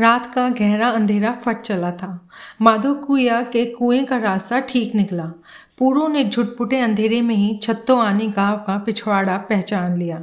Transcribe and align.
रात 0.00 0.26
का 0.34 0.48
गहरा 0.48 0.88
अंधेरा 0.88 1.32
फट 1.32 1.60
चला 1.60 1.90
था। 1.90 2.28
माधो 2.62 2.94
कुया 2.94 3.42
के 3.42 3.64
कुएँ 3.64 4.04
का 4.04 4.16
रास्ता 4.16 4.60
ठीक 4.60 4.94
निकला। 4.94 5.24
पूरो 5.78 6.08
ने 6.08 6.24
झुटपुटे 6.24 6.80
अंधेरे 6.80 7.20
में 7.20 7.34
ही 7.34 7.58
छत्तो 7.62 7.96
आनी 7.96 8.26
गाँव 8.26 8.56
का 8.56 8.78
पिछवाड़ा 8.78 9.36
पहचान 9.36 9.98
लिया। 9.98 10.22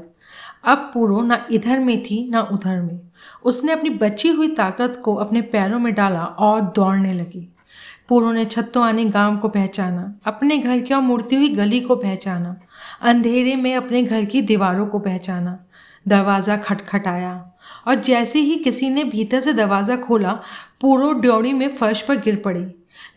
अब 0.63 0.91
पूरो 0.93 1.21
ना 1.21 1.47
इधर 1.51 1.79
में 1.79 2.03
थी, 2.03 2.29
ना 2.29 2.41
उधर 2.41 2.81
में। 2.81 2.99
उसने 3.43 3.71
अपनी 3.71 3.89
बची 3.89 4.29
हुई 4.29 4.47
ताकत 4.47 5.01
को 5.03 5.15
अपने 5.15 5.41
पैरों 5.41 5.79
में 5.79 5.93
डाला 5.93 6.23
और 6.23 6.61
दौड़ने 6.61 7.13
लगी। 7.13 7.49
पूरो 8.09 8.31
ने 8.31 8.45
छत्तो 8.45 8.81
आनी 8.81 9.05
गाँव 9.05 9.37
को 9.37 9.49
पहचाना, 9.49 10.13
अपने 10.25 10.57
घर 10.57 10.79
की 10.79 10.93
और 10.93 11.01
मुड़ती 11.01 11.35
हुई 11.35 11.49
गली 11.49 11.79
को 11.79 11.95
पहचाना, 11.95 12.55
अंधेरे 13.01 13.55
में 13.55 13.75
अपने 13.75 14.03
घर 14.03 14.25
की 14.25 14.41
दीवारों 14.41 14.85
को 14.85 14.99
पहचाना। 14.99 15.59
दरवाज़ा 16.07 16.57
खटखटाया। 16.57 17.52
और 17.87 17.95
जैसे 17.95 18.39
ही 18.39 18.55
किसी 18.55 18.89
ने 18.89 19.03
भीतर 19.03 19.41
से 19.41 19.53
दरवाज़ा 19.53 19.95
खोला 19.95 20.31
पूरो 20.81 21.11
ड्योड़ी 21.13 21.53
में 21.53 21.67
फर्श 21.69 22.01
पर 22.01 22.15
गिर 22.15 22.35
पड़ी। 22.35 22.63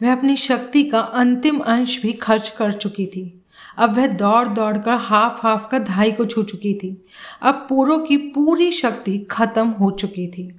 वह 0.03 0.13
अपनी 0.13 0.37
शक्ति 0.37 0.83
का 0.83 1.01
अंतिम 1.01 1.59
अंश 1.59 2.03
भी 2.03 2.13
खर्च 2.13 2.49
कर 2.49 2.73
चुकी 2.73 3.07
थी। 3.07 3.33
अब 3.79 3.95
वह 3.95 4.07
दौड़ 4.07 4.49
दौड़ 4.49 4.77
कर 4.79 4.97
हाफ़ 5.01 5.41
हाफ़ 5.43 5.69
का 5.69 5.79
धाई 5.79 6.13
को 6.13 6.25
छू 6.25 6.43
चुकी 6.43 6.75
थी। 6.75 7.03
अब 7.43 7.67
पूरो 7.69 7.99
की 7.99 8.17
पूरी 8.17 8.71
शक्ति 8.73 9.19
खत्म 9.31 9.69
हो 9.69 9.91
चुकी 9.91 10.27
थी। 10.29 10.51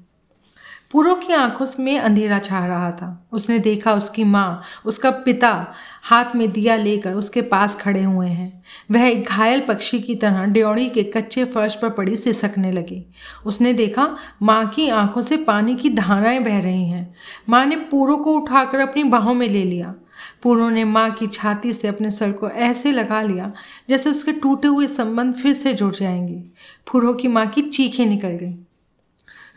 पूरो 0.92 1.16
की 1.16 1.34
आँखों 1.34 1.66
में 1.80 2.00
अंधेरा 2.00 2.40
छा 2.40 2.66
रहा 2.66 2.92
था। 2.92 3.28
उसने 3.32 3.60
देखा 3.60 3.94
उसकी 3.94 4.24
माँ, 4.24 4.62
उसका 4.86 5.10
पिता 5.12 5.74
हाथ 6.04 6.36
में 6.36 6.52
दिया 6.52 6.76
लेकर 6.76 7.14
उसके 7.14 7.42
पास 7.42 7.76
खड़े 7.76 8.04
हुए 8.04 8.28
हैं। 8.28 8.64
वह 8.92 9.08
एक 9.08 9.28
घायल 9.28 9.62
पक्षी 9.62 10.00
की 10.00 10.16
तरह 10.16 10.46
ड्योड़ी 10.46 10.90
के 10.90 11.04
कच्चे 11.04 11.46
फर्श 11.46 11.76
पर 11.76 11.90
पड़ी 11.90 12.16
सिसकने 12.16 12.72
लगी। 12.72 13.06
उसने 13.46 13.74
देखा 13.74 14.18
माँ 14.42 14.68
की 14.68 14.90
आँखों 14.90 15.22
से 15.22 15.38
पानी 15.38 15.76
की 15.76 15.90
धाराएँ 15.90 16.40
बह 16.40 16.60
रही 16.60 16.86
हैं। 16.86 17.14
माँ 17.50 17.66
ने 17.66 17.76
पूरो 17.76 18.18
को 18.18 18.38
उठाकर 18.38 18.80
अपनी 18.80 19.04
बाहों 19.04 19.34
में 19.34 19.48
ले 19.50 19.64
लिया। 19.64 19.96
पूरो 20.44 20.70
ने 20.70 20.84
माँ 20.84 21.12
की 21.12 21.28
छाती 21.28 21.74
से 21.74 21.88
अपने 21.88 22.12
सर 22.12 22.32
को 22.32 22.50
ऐसे 22.50 22.92
लगा 22.92 23.22
लिया 23.22 23.52
जैसे 23.90 24.10
उसके 24.10 24.32
टूटे 24.32 24.68
हुए 24.68 24.88
संबंध 24.88 25.34
फिर 25.34 25.54
से 25.54 25.74
जुड़ 25.74 25.94
जाएँगे। 25.96 26.44
पूरो 26.92 27.14
की 27.14 27.28
माँ 27.28 27.48
की 27.48 27.62
चीखें 27.62 28.06
निकल 28.06 28.28
गई। 28.28 28.56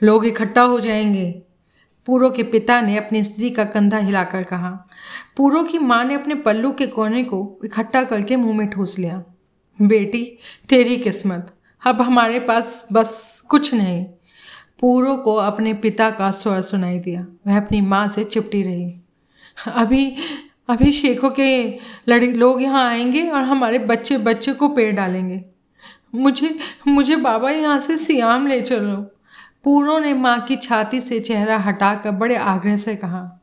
लोग 0.03 0.27
इकट्ठा 0.27 0.63
हो 0.63 0.81
जाएँगे। 0.81 1.43
पूरो 2.07 2.31
के 2.31 2.43
पिता 2.43 2.81
ने 2.81 2.97
अपनी 2.97 3.23
स्त्री 3.23 3.51
का 3.51 3.65
कंधा 3.65 3.99
हिलाकर 3.99 4.43
कहा। 4.43 4.87
पूरो 5.37 5.63
की 5.63 5.79
माँ 5.79 6.05
ने 6.05 6.15
अपने 6.15 6.35
पल्लू 6.35 6.73
के 6.73 6.87
कोने 6.87 7.25
को 7.25 7.61
इकट्ठा 7.65 8.05
करके 8.05 8.37
मुँह 8.37 8.57
में 8.57 8.69
ठूस 8.69 8.99
लिया। 8.99 9.25
बेटी, 9.83 10.39
तेरी 10.69 10.97
किस्मत। 10.97 11.55
अब 11.87 12.03
हमारे 12.03 12.39
पास 12.39 12.87
बस 12.93 13.43
कुछ 13.49 13.75
नहीं। 13.75 14.05
पूरो 14.81 15.17
को 15.17 15.35
अपने 15.35 15.75
पिता 15.75 16.11
का 16.11 16.31
स्वर 16.31 16.61
सुनाई 16.61 16.99
दिया। 16.99 17.27
वह 17.47 17.57
अपनी 17.57 17.81
माँ 17.81 18.09
से 18.09 18.25
चिपटी 18.25 18.63
रही। 18.63 18.95
अभी 19.67 20.17
अभी 20.69 20.93
शेखों 20.93 21.31
के 21.31 21.75
लड़े, 22.09 22.27
लोग 22.27 22.63
यहाँ 22.63 22.89
आएँगे 22.89 23.29
और 23.29 23.43
हमारे 23.43 23.79
बच्चे 23.79 24.19
बच्चे 24.19 24.53
को 24.53 24.69
पेड़ 24.69 24.97
डालेंगे। 24.97 25.45
मुझे 26.15 26.59
मुझे 26.89 27.17
बाबा 27.17 27.51
यहाँ 27.51 27.81
से 27.81 27.97
सियाम 27.97 28.47
ले 28.47 28.61
चलो। 28.61 29.11
पूरो 29.65 29.99
ने 29.99 30.13
माँ 30.15 30.41
की 30.41 30.57
छाती 30.57 31.01
से 31.01 31.19
चेहरा 31.21 31.59
हटाकर 31.59 32.11
बड़े 32.13 32.37
आग्रह 32.37 32.77
से 32.77 32.95
कहा, 32.97 33.41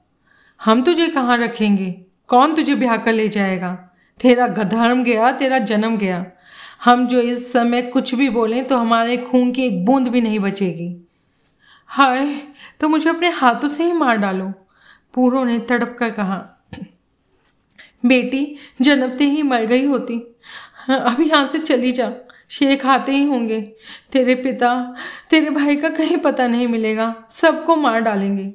हम 0.59 0.81
तुझे 0.81 1.07
कहाँ 1.07 1.37
रखेंगे? 1.37 1.91
कौन 2.29 2.53
तुझे 2.55 2.75
ब्याह 2.75 2.97
कर 2.97 3.13
ले 3.13 3.27
जाएगा? 3.29 3.71
तेरा 4.19 4.47
धर्म 4.47 5.03
गया, 5.03 5.31
तेरा 5.31 5.59
जन्म 5.59 5.97
गया। 5.97 6.25
हम 6.85 7.05
जो 7.07 7.19
इस 7.21 7.51
समय 7.53 7.81
कुछ 7.83 8.13
भी 8.15 8.29
बोलें 8.29 8.65
तो 8.67 8.77
हमारे 8.77 9.17
खून 9.19 9.51
की 9.51 9.63
एक 9.63 9.85
बूंद 9.85 10.07
भी 10.07 10.21
नहीं 10.21 10.39
बचेगी। 10.39 10.95
हाय 11.89 12.27
तो 12.79 12.87
मुझे 12.87 13.09
अपने 13.09 13.29
हाथों 13.31 13.67
से 13.67 13.83
ही 13.83 13.93
मार 13.93 14.17
डालो। 14.17 14.51
पूरो 15.13 15.43
ने 15.43 15.57
तड़प 15.59 15.95
कर 15.99 16.09
कहा, 16.09 16.37
बेटी, 18.03 18.55
जन्मते 18.81 19.23
ही 19.25 19.43
मर 19.43 19.65
गई 19.65 19.85
होती। 19.85 20.17
अभी 20.89 21.29
यहाँ 21.29 21.45
से 21.47 21.59
चली 21.59 21.91
जा। 21.91 22.11
शेख 22.49 22.85
आते 22.85 23.11
ही 23.11 23.25
होंगे। 23.25 23.61
तेरे 24.11 24.35
पिता, 24.35 24.95
तेरे 25.29 25.49
भाई 25.49 25.75
का 25.75 25.89
कहीं 25.89 26.17
पता 26.17 26.47
नहीं 26.47 26.67
मिलेगा। 26.67 27.15
सबको 27.29 27.75
मार 27.75 27.99
डालेंगे। 27.99 28.53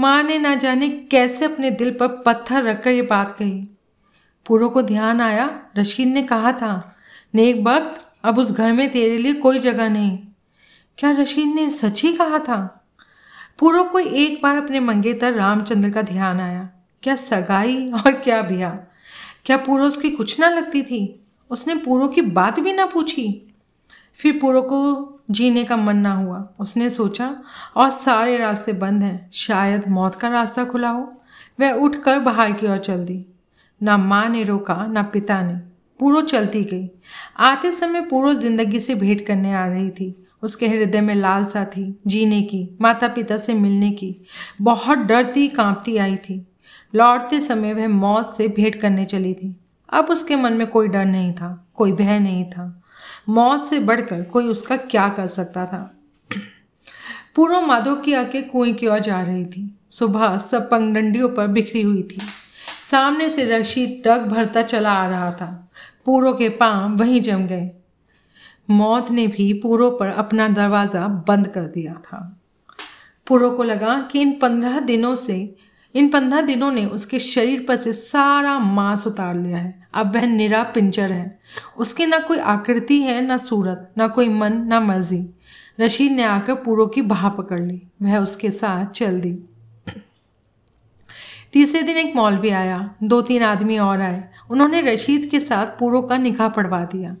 माँ 0.00 0.22
ने 0.22 0.38
ना 0.38 0.54
जाने 0.54 0.88
कैसे 0.88 1.44
अपने 1.44 1.70
दिल 1.70 1.90
पर 1.90 2.08
पत्थर 2.08 2.62
रखकर 2.62 2.90
ये 2.90 3.02
बात 3.02 3.36
कही। 3.38 3.68
पूरों 4.46 4.70
को 4.70 4.82
ध्यान 4.82 5.20
आया। 5.20 5.60
रशीद 5.76 6.08
ने 6.08 6.22
कहा 6.22 6.52
था, 6.52 6.96
नेक 7.34 7.56
वक्त 7.56 8.12
अब 8.24 8.38
उस 8.38 8.52
घर 8.52 8.72
में 8.72 8.90
तेरे 8.90 9.18
लिए 9.18 9.32
कोई 9.32 9.58
जगह 9.58 9.88
नहीं। 9.88 10.18
क्या 10.98 11.10
रशीद 11.10 11.48
ने 11.48 11.70
सच 11.70 12.02
ही 12.02 12.12
कहा 12.12 12.38
था? 12.38 12.88
पूरो 13.58 13.84
को 13.84 13.98
एक 13.98 14.40
बार 14.42 14.56
अपने 14.56 14.80
मंगेतर 14.80 15.32
रामचंद्र 15.32 15.90
का 15.90 16.02
ध्यान 16.02 16.40
आया। 16.40 16.70
क्या 17.02 17.16
सगाई 17.16 17.88
और 17.88 18.12
क्या 18.12 18.42
ब्याह? 18.42 18.70
क्या 19.44 19.56
पूरो 19.56 19.84
उसकी 19.84 20.10
कुछ 20.10 20.40
ना 20.40 20.48
लगती 20.48 20.82
थी? 20.82 21.25
उसने 21.50 21.74
पूरो 21.74 22.08
की 22.08 22.20
बात 22.20 22.60
भी 22.60 22.72
ना 22.72 22.86
पूछी। 22.86 23.52
फिर 24.14 24.38
पूरो 24.38 24.62
को 24.62 25.12
जीने 25.30 25.64
का 25.64 25.76
मन 25.76 25.96
ना 25.96 26.14
हुआ। 26.14 26.48
उसने 26.60 26.90
सोचा 26.90 27.36
और 27.76 27.90
सारे 27.90 28.36
रास्ते 28.38 28.72
बंद 28.72 29.02
हैं, 29.02 29.30
शायद 29.32 29.88
मौत 29.88 30.14
का 30.14 30.28
रास्ता 30.28 30.64
खुला 30.64 30.88
हो। 30.88 31.12
वह 31.60 31.72
उठकर 31.72 32.18
बाहर 32.18 32.52
की 32.52 32.66
ओर 32.66 32.78
चल 32.78 33.04
दी। 33.04 33.26
ना 33.82 33.96
माँ 33.96 34.28
ने 34.28 34.42
रोका, 34.42 34.86
ना 34.86 35.02
पिता 35.02 35.42
ने। 35.42 35.54
पूरो 36.00 36.20
चलती 36.20 36.64
गई। 36.64 36.90
आते 37.36 37.72
समय 37.72 38.00
पूरो 38.00 38.34
ज़िंदगी 38.34 38.80
से 38.80 38.94
भेंट 38.94 39.26
करने 39.26 39.54
आ 39.54 39.66
रही 39.66 39.90
थी। 39.90 40.26
उसके 40.42 40.68
हृदय 40.68 41.00
में 41.00 41.14
लालसा 41.14 41.64
थी, 41.64 42.00
जीने 42.06 42.42
की 42.42 42.76
माता 42.80 43.08
पिता 43.08 43.36
से 43.36 43.54
मिलने 43.54 43.90
की। 43.90 44.14
बहुत 44.62 44.98
डरती 44.98 45.48
कांपती 45.48 45.96
आई 45.96 46.16
थी। 46.16 46.46
लौटते 46.94 47.40
समय 47.40 47.74
वह 47.74 47.88
मौत 47.88 48.26
से 48.26 48.48
भेंट 48.48 48.80
करने 48.80 49.04
चली 49.04 49.34
थी। 49.34 49.56
अब 49.92 50.04
उसके 50.04 50.36
मन 50.36 50.52
में 50.52 50.66
कोई 50.66 50.88
डर 50.88 51.04
नहीं 51.04 51.32
था, 51.32 51.68
कोई 51.74 51.92
भय 51.92 52.18
नहीं 52.18 52.44
था। 52.44 52.82
मौत 53.28 53.66
से 53.66 53.80
बढ़कर 53.80 54.22
कोई 54.22 54.46
उसका 54.46 54.76
क्या 54.76 55.08
कर 55.08 55.26
सकता 55.26 55.66
था? 55.66 55.92
पूर्व 57.34 57.60
माधव 57.60 57.96
की 57.96 58.12
आके 58.12 58.42
कुएँ 58.42 58.72
की 58.72 58.86
ओर 58.86 58.98
जा 58.98 59.22
रही 59.22 59.44
थी। 59.46 59.78
सुबह 59.90 60.38
सब 60.38 60.70
पंगडंडियों 60.70 61.28
पर 61.28 61.46
बिखरी 61.46 61.82
हुई 61.82 62.02
थी। 62.02 62.20
सामने 62.80 63.30
से 63.30 63.44
रशी 63.44 63.86
ट्रक 63.86 64.20
भरता 64.20 64.62
चला 64.62 64.92
आ 64.92 65.08
रहा 65.08 65.30
था। 65.32 65.70
पूरो 66.06 66.32
के 66.32 66.48
पाँव 66.48 66.96
वहीं 66.96 67.20
जम 67.20 67.46
गए। 67.46 67.70
मौत 68.70 69.10
ने 69.10 69.26
भी 69.26 69.52
पूरो 69.52 69.90
पर 69.90 70.06
अपना 70.06 70.48
दरवाज़ा 70.48 71.08
बंद 71.08 71.48
कर 71.48 71.60
दिया 71.60 71.94
था। 71.94 72.40
पूरो 73.26 73.50
को 73.50 73.62
लगा 73.62 74.08
कि 74.12 74.20
इन 74.20 74.38
पंद्रह 74.42 74.80
दिनों 74.80 75.14
से 75.14 75.56
इन 75.96 76.08
पंद्रह 76.08 76.40
दिनों 76.40 76.72
ने 76.72 76.86
उसके 76.86 77.18
शरीर 77.18 77.64
पर 77.68 77.76
से 77.76 77.92
सारा 77.92 78.58
मांस 78.58 79.06
उतार 79.06 79.34
लिया 79.34 79.58
है। 79.58 79.88
अब 79.94 80.14
वह 80.14 80.26
निरा 80.26 80.62
पिंचर 80.62 81.12
है। 81.12 81.38
उसकी 81.78 82.06
ना 82.06 82.18
कोई 82.18 82.38
आकृति 82.38 83.02
है, 83.02 83.26
ना 83.26 83.36
सूरत, 83.36 83.92
ना 83.98 84.08
कोई 84.08 84.28
मन, 84.28 84.52
ना 84.52 84.80
मर्ज़ी। 84.80 85.30
रशीद 85.80 86.12
ने 86.12 86.22
आकर 86.22 86.54
पूरो 86.54 86.86
की 86.86 87.02
बाह 87.02 87.28
पकड़ 87.28 87.60
ली। 87.60 87.82
वह 88.02 88.18
उसके 88.18 88.50
साथ 88.50 88.84
चल 88.84 89.20
दी। 89.20 89.38
तीसरे 91.52 91.82
दिन 91.82 91.96
एक 91.96 92.16
मौलवी 92.16 92.48
आया। 92.48 92.94
दो 93.02 93.22
तीन 93.22 93.42
आदमी 93.42 93.78
और 93.78 94.00
आए। 94.00 94.24
उन्होंने 94.50 94.80
रशीद 94.80 95.26
के 95.26 95.40
साथ 95.40 95.66
पूरो 95.66 96.02
का 96.02 96.16
निकाह 96.16 96.48
पढ़वा 96.48 96.84
दिया। 96.84 97.16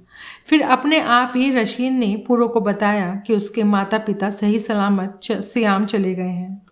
फिर 0.46 0.62
अपने 0.62 1.00
आप 1.00 1.32
ही 1.36 1.50
रशीद 1.50 1.92
ने 1.92 2.24
पूरो 2.26 2.48
को 2.48 2.60
बताया 2.60 3.14
कि 3.14 3.36
उसके 3.36 3.64
माता 3.64 3.98
पिता 3.98 4.30
सही 4.30 4.58
सलामत 4.58 5.20
सियाम 5.32 5.84
चले 5.84 6.14
गए 6.14 6.28
हैं। 6.28 6.65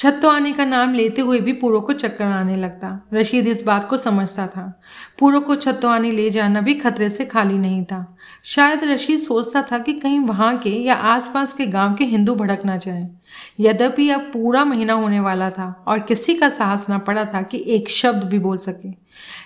छत्तो 0.00 0.28
आने 0.28 0.52
का 0.52 0.64
नाम 0.64 0.94
लेते 0.94 1.20
हुए 1.20 1.40
भी 1.40 1.52
पूरो 1.52 1.80
को 1.80 1.92
चक्कर 1.92 2.24
आने 2.24 2.56
लगता। 2.56 3.08
रशीद 3.14 3.46
इस 3.46 3.64
बात 3.64 3.88
को 3.88 3.96
समझता 3.96 4.46
था। 4.46 4.80
पूरो 5.18 5.40
को 5.40 5.54
छत्तो 5.54 5.88
आने 5.88 6.10
ले 6.10 6.30
जाना 6.30 6.60
भी 6.60 6.74
खतरे 6.74 7.10
से 7.10 7.24
खाली 7.24 7.58
नहीं 7.58 7.84
था। 7.84 8.16
शायद 8.44 8.84
रशीद 8.84 9.18
सोचता 9.18 9.62
था 9.62 9.78
कि 9.78 9.92
कहीं 9.92 10.20
वहाँ 10.20 10.58
के 10.58 10.70
या 10.70 10.94
आसपास 10.94 11.52
के 11.52 11.66
गाँव 11.66 11.94
के 11.94 12.04
हिंदू 12.04 12.34
भड़क 12.34 12.64
ना 12.64 12.76
जाए। 12.76 13.08
यद्यपि 13.60 14.10
अब 14.10 14.20
पूरा 14.20 14.64
महीना 14.64 14.92
होने 14.92 15.20
वाला 15.20 15.50
था 15.50 15.84
और 15.88 15.98
किसी 15.98 16.34
का 16.34 16.48
साहस 16.48 16.88
ना 16.88 16.98
पड़ा 16.98 17.24
था 17.24 17.42
कि 17.42 17.64
एक 17.66 17.88
शब्द 17.88 18.24
भी 18.24 18.38
बोल 18.38 18.56
सके। 18.56 18.88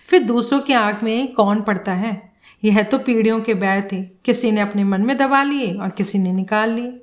फिर 0.04 0.22
दूसरों 0.22 0.60
की 0.60 0.72
आँख 0.72 1.02
में 1.02 1.32
कौन 1.32 1.60
पड़ता 1.60 1.92
है? 1.92 2.32
यह 2.64 2.82
तो 2.82 2.98
पीढ़ियों 2.98 3.40
के 3.40 3.54
बैर 3.54 3.88
थे। 3.92 4.02
किसी 4.02 4.52
ने 4.52 4.60
अपने 4.60 4.84
मन 4.84 5.00
में 5.00 5.16
दबा 5.16 5.42
लिए 5.42 5.74
और 5.74 5.88
किसी 5.88 6.18
ने 6.18 6.32
निकाल 6.32 6.70
लिए। 6.70 7.00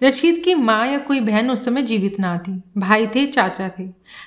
रशीद 0.00 0.38
की 0.44 0.54
माँ 0.54 0.86
या 0.86 0.98
कोई 0.98 1.20
बहन 1.20 1.50
उस 1.50 1.64
समय 1.64 1.82
जीवित 1.82 2.18
ना 2.20 2.36
थी। 2.38 2.52
भाई 2.78 3.06
थे, 3.06 3.24
चाचा 3.26 3.68
थे। 3.68 3.84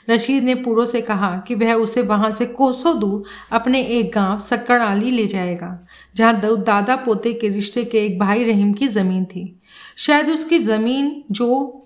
रशीद 0.10 0.44
ने 0.44 0.56
पूरो 0.56 0.86
से 0.86 1.02
कहा 1.02 1.32
कि 1.48 1.56
वह 1.56 1.74
उसे 1.76 2.02
वहाँ 2.04 2.32
से 2.32 2.46
कोसों 2.48 3.00
दूर 3.00 3.24
अपने 3.52 3.82
एक 3.82 4.12
गाँव 4.16 4.38
सक्कड़ाली 4.40 5.12
ले 5.12 5.26
जाएगा, 5.28 5.80
जहाँ 6.16 6.40
दादा 6.40 6.96
पोते 6.96 7.34
के 7.34 7.50
रिश्ते 7.50 7.84
के 7.84 8.06
एक 8.06 8.20
भाई 8.20 8.44
रहीम 8.44 8.74
की 8.74 8.88
ज़मीन 8.90 9.26
थी। 9.26 9.60
शायद 9.98 10.30
उसकी 10.30 10.60
ज़मीन, 10.60 11.24
जो 11.32 11.80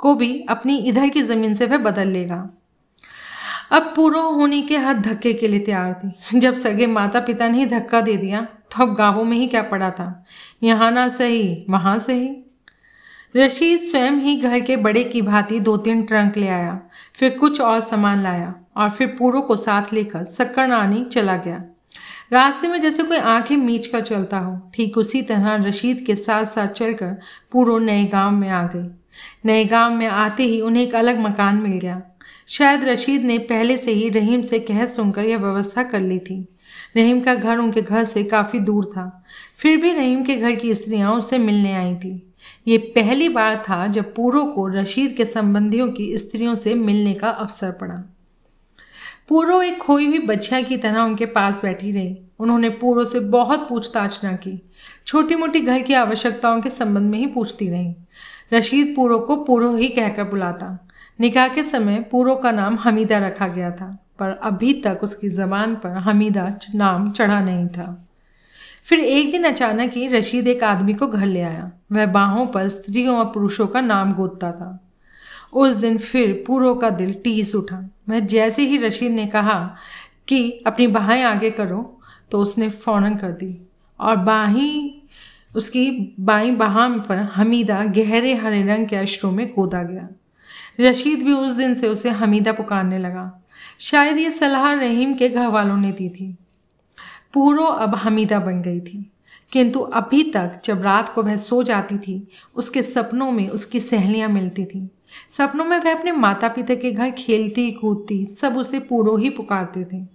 को 0.00 0.14
भी 0.14 0.32
अपनी 0.48 0.76
इधर 0.78 1.08
की 1.08 1.22
ज़मीन 1.22 1.54
से 1.54 1.66
वह 1.66 1.78
बदल 1.80 2.08
लेगा। 2.08 2.48
अब 3.72 3.92
पूरो 3.96 4.20
होने 4.30 4.60
के 4.62 4.76
हर 4.76 4.98
धक्के 5.00 5.32
के 5.32 5.48
लिए 5.48 5.60
तैयार 5.60 5.92
थी। 5.94 6.38
जब 6.38 6.54
सगे 6.54 6.86
माता 6.88 7.20
पिता 7.20 7.48
ने 7.48 7.66
धक्का 7.68 8.00
दे 8.00 8.16
दिया 8.16 8.40
तो 8.42 8.82
अब 8.82 8.94
गाँवों 8.94 9.24
में 9.24 9.36
ही 9.38 9.46
क्या 9.46 9.62
पड़ा 9.62 9.90
था? 9.90 10.24
यहाँ 10.62 10.90
ना 10.92 11.08
सही, 11.08 11.66
वहाँ 11.70 11.98
सही। 11.98 12.28
रशीद 13.34 13.80
स्वयं 13.80 14.12
ही 14.12 14.34
घर 14.36 14.60
के 14.60 14.76
बड़े 14.76 15.02
की 15.04 15.22
भांति 15.22 15.58
दो 15.60 15.76
तीन 15.76 16.02
ट्रंक 16.02 16.36
ले 16.36 16.48
आया, 16.48 16.80
फिर 17.14 17.36
कुछ 17.38 17.60
और 17.60 17.80
सामान 17.80 18.22
लाया 18.22 18.54
और 18.76 18.90
फिर 18.90 19.06
पूरों 19.18 19.42
को 19.42 19.56
साथ 19.56 19.92
लेकर 19.92 20.24
सक्कर 20.24 20.70
आनी 20.70 21.04
चला 21.04 21.36
गया। 21.36 21.62
रास्ते 22.32 22.68
में 22.68 22.78
जैसे 22.80 23.02
कोई 23.02 23.18
आँखें 23.18 23.56
मीच 23.56 23.86
कर 23.86 24.00
चलता 24.00 24.38
हो, 24.38 24.70
ठीक 24.74 24.98
उसी 24.98 25.22
तरह 25.22 25.54
रशीद 25.56 26.04
के 26.06 26.16
साथ 26.16 26.44
साथ 26.44 26.66
चलकर 26.66 27.16
पूरो 27.52 27.78
नए 27.78 28.04
गाँव 28.04 28.30
में 28.30 28.48
आ 28.48 28.62
गई। 28.66 28.88
नए 29.44 29.64
गाँव 29.64 29.94
में 29.94 30.06
आते 30.06 30.42
ही 30.42 30.60
उन्हें 30.60 30.82
एक 30.82 30.94
अलग 30.94 31.18
मकान 31.18 31.56
मिल 31.56 31.72
गया। 31.72 32.02
शायद 32.48 32.84
रशीद 32.84 33.22
ने 33.22 33.38
पहले 33.38 33.76
से 33.76 33.92
ही 33.92 34.08
रहीम 34.08 34.42
से 34.42 34.58
कह 34.58 34.84
सुनकर 34.86 35.24
यह 35.24 35.38
व्यवस्था 35.38 35.82
कर 35.82 36.00
ली 36.00 36.18
थी। 36.18 36.40
रहीम 36.96 37.20
का 37.20 37.34
घर 37.34 37.58
उनके 37.58 37.82
घर 37.82 38.04
से 38.04 38.24
काफ़ी 38.24 38.58
दूर 38.58 38.84
था। 38.84 39.24
फिर 39.54 39.76
भी 39.76 39.92
रहीम 39.92 40.24
के 40.24 40.36
घर 40.36 40.54
की 40.54 40.74
स्त्रियाँ 40.74 41.12
उससे 41.12 41.38
मिलने 41.38 41.74
आई 41.74 41.94
थी। 41.94 42.29
ये 42.66 42.78
पहली 42.78 43.28
बार 43.28 43.62
था 43.68 43.86
जब 43.86 44.14
पूरो 44.14 44.44
को 44.44 44.66
रशीद 44.68 45.12
के 45.12 45.24
संबंधियों 45.24 45.88
की 45.88 46.16
स्त्रियों 46.16 46.54
से 46.54 46.74
मिलने 46.74 47.14
का 47.14 47.30
अवसर 47.30 47.70
पड़ा। 47.70 48.02
पूरो 49.28 49.62
एक 49.62 49.78
खोई 49.78 50.06
हुई 50.06 50.18
बच्चिया 50.18 50.60
की 50.62 50.76
तरह 50.76 51.00
उनके 51.00 51.26
पास 51.26 51.62
बैठी 51.62 51.90
रही। 51.90 52.16
उन्होंने 52.38 52.68
पूरो 52.70 53.04
से 53.04 53.20
बहुत 53.20 53.68
पूछताछ 53.68 54.24
न 54.24 54.34
की। 54.36 54.60
छोटी 55.06 55.34
मोटी 55.34 55.60
घर 55.60 55.82
की 55.82 55.94
आवश्यकताओं 55.94 56.60
के 56.60 56.70
संबंध 56.70 57.10
में 57.10 57.18
ही 57.18 57.26
पूछती 57.26 57.68
रही। 57.68 57.94
रशीद 58.52 58.92
पूरो 58.96 59.18
को 59.18 59.36
पूरो 59.36 59.74
ही 59.76 59.88
कहकर 59.88 60.24
बुलाता। 60.24 60.88
निकाह 61.20 61.48
के 61.48 61.62
समय 61.62 61.98
पूरो 62.10 62.34
का 62.34 62.52
नाम 62.52 62.78
हमीदा 62.80 63.18
रखा 63.18 63.48
गया 63.48 63.70
था, 63.70 63.86
पर 64.18 64.30
अभी 64.42 64.72
तक 64.72 65.00
उसकी 65.02 65.28
ज़बान 65.28 65.74
पर 65.74 65.90
हमीदा 65.90 66.58
नाम 66.74 67.10
चढ़ा 67.10 67.40
नहीं 67.40 67.66
था। 67.68 68.09
फिर 68.84 69.00
एक 69.00 69.30
दिन 69.32 69.44
अचानक 69.44 69.92
ही 69.92 70.06
रशीद 70.08 70.48
एक 70.48 70.62
आदमी 70.64 70.94
को 70.94 71.06
घर 71.06 71.26
ले 71.26 71.40
आया। 71.40 71.70
वह 71.92 72.06
बाहों 72.06 72.46
पर 72.46 72.68
स्त्रियों 72.68 73.16
और 73.18 73.24
पुरुषों 73.24 73.66
का 73.66 73.80
नाम 73.80 74.12
गोदता 74.12 74.50
था। 74.52 74.78
उस 75.52 75.74
दिन 75.74 75.98
फिर 75.98 76.32
पूरो 76.46 76.74
का 76.74 76.90
दिल 76.90 77.12
टीस 77.14 77.54
उठा। 77.54 77.78
वह 78.08 78.20
जैसे 78.20 78.62
ही 78.62 78.76
रशीद 78.76 79.12
ने 79.12 79.26
कहा 79.26 79.58
कि 80.28 80.50
अपनी 80.66 80.86
बाहें 80.86 81.22
आगे 81.24 81.50
करो 81.50 82.00
तो 82.30 82.40
उसने 82.40 82.68
फ़ौरन 82.70 83.14
कर 83.14 83.30
दी 83.30 83.56
और 84.00 84.16
बाहीं, 84.16 84.90
उसकी 85.56 86.14
बाई 86.20 86.50
बहा 86.50 86.88
पर 86.88 87.16
हमीदा 87.34 87.82
गहरे 87.86 88.34
हरे 88.34 88.62
रंग 88.62 88.86
के 88.86 88.96
अशरों 88.96 89.30
में 89.32 89.46
गोदा 89.48 89.82
गया। 89.82 90.08
रशीद 90.80 91.22
भी 91.22 91.32
उस 91.32 91.52
दिन 91.52 91.74
से 91.74 91.88
उसे 91.88 92.10
हमीदा 92.10 92.52
पुकारने 92.52 92.98
लगा। 92.98 93.42
शायद 93.80 94.18
ये 94.18 94.30
सलाह 94.30 94.72
रहीम 94.72 95.14
के 95.14 95.28
घर 95.28 95.46
वालों 95.46 95.76
ने 95.76 95.90
दी 95.92 96.08
थी। 96.08 96.36
पूरो 97.34 97.64
अब 97.64 97.94
हमीदा 97.94 98.38
बन 98.38 98.62
गई 98.62 98.80
थी। 98.80 99.12
किंतु 99.52 99.80
अभी 99.80 100.22
तक 100.22 100.60
जब 100.64 100.82
रात 100.82 101.08
को 101.08 101.22
वह 101.22 101.36
सो 101.36 101.62
जाती 101.62 101.98
थी, 101.98 102.28
उसके 102.56 102.82
सपनों 102.82 103.30
में 103.30 103.48
उसकी 103.48 103.80
सहेलियाँ 103.80 104.28
मिलती 104.28 104.64
थीं। 104.64 104.88
सपनों 105.30 105.64
में 105.64 105.78
वह 105.78 105.98
अपने 105.98 106.12
माता 106.12 106.48
पिता 106.48 106.74
के 106.74 106.92
घर 106.92 107.10
खेलती, 107.10 107.70
कूदती, 107.70 108.24
सब 108.24 108.56
उसे 108.56 108.80
पूरो 108.80 109.16
ही 109.16 109.30
पुकारते 109.30 109.84
थे। 109.84 110.06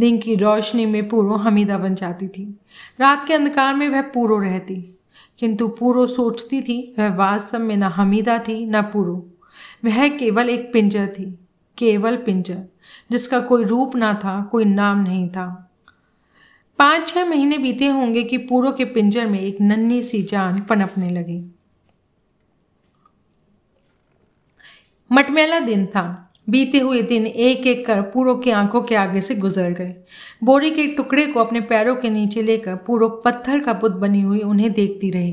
दिन 0.00 0.18
की 0.18 0.34
रोशनी 0.34 0.86
में 0.86 1.08
पूरो 1.08 1.34
हमीदा 1.34 1.78
बन 1.78 1.94
जाती 1.94 2.28
थी। 2.28 2.58
रात 3.00 3.26
के 3.26 3.34
अंधकार 3.34 3.74
में 3.74 3.88
वह 3.88 4.02
पूरो 4.02 4.38
रहती। 4.38 4.98
किंतु 5.38 5.68
पूरो 5.68 6.06
सोचती 6.06 6.62
थी, 6.62 6.94
वह 6.98 7.14
वास्तव 7.14 7.58
में 7.58 7.76
न 7.76 7.82
हमीदा 7.82 8.38
थी, 8.38 8.66
न 8.66 8.82
पूरो। 8.82 9.26
वह 9.84 10.08
केवल 10.08 10.48
एक 10.50 10.72
पिंजर 10.72 11.06
थी, 11.06 11.38
केवल 11.78 12.16
पिंजर, 12.16 12.64
जिसका 13.12 13.40
कोई 13.40 13.64
रूप 13.64 13.96
ना 13.96 14.14
था, 14.14 14.48
कोई 14.52 14.64
नाम 14.64 14.98
नहीं 14.98 15.28
था। 15.28 15.65
पाँच 16.78 17.08
छः 17.08 17.24
महीने 17.24 17.58
बीते 17.58 17.86
होंगे 17.86 18.22
कि 18.22 18.38
पूरो 18.38 18.72
के 18.72 18.84
पिंजर 18.84 19.26
में 19.26 19.40
एक 19.40 19.56
नन्ही 19.60 20.02
सी 20.02 20.22
जान 20.22 20.60
पनपने 20.60 21.10
लगी। 21.10 21.38
मटमैला 25.12 25.60
दिन 25.60 25.86
था। 25.86 26.22
बीते 26.50 26.78
हुए 26.78 27.02
दिन 27.02 27.26
एक 27.26 27.66
एक 27.66 27.86
कर 27.86 28.00
पूरो 28.02 28.34
की 28.34 28.50
आँखों 28.50 28.82
के 28.82 28.94
आगे 28.94 29.20
से 29.20 29.34
गुजर 29.34 29.70
गए। 29.70 29.94
बोरी 30.44 30.70
के 30.70 30.86
टुकड़े 30.86 31.26
को 31.26 31.40
अपने 31.40 31.60
पैरों 31.60 31.96
के 31.96 32.10
नीचे 32.10 32.42
लेकर 32.42 32.74
पूरो 32.76 33.08
पत्थर 33.08 33.58
का 33.58 33.72
पुत 33.72 33.92
बनी 33.92 34.20
हुई 34.22 34.40
उन्हें 34.40 34.72
देखती 34.72 35.10
रही। 35.10 35.32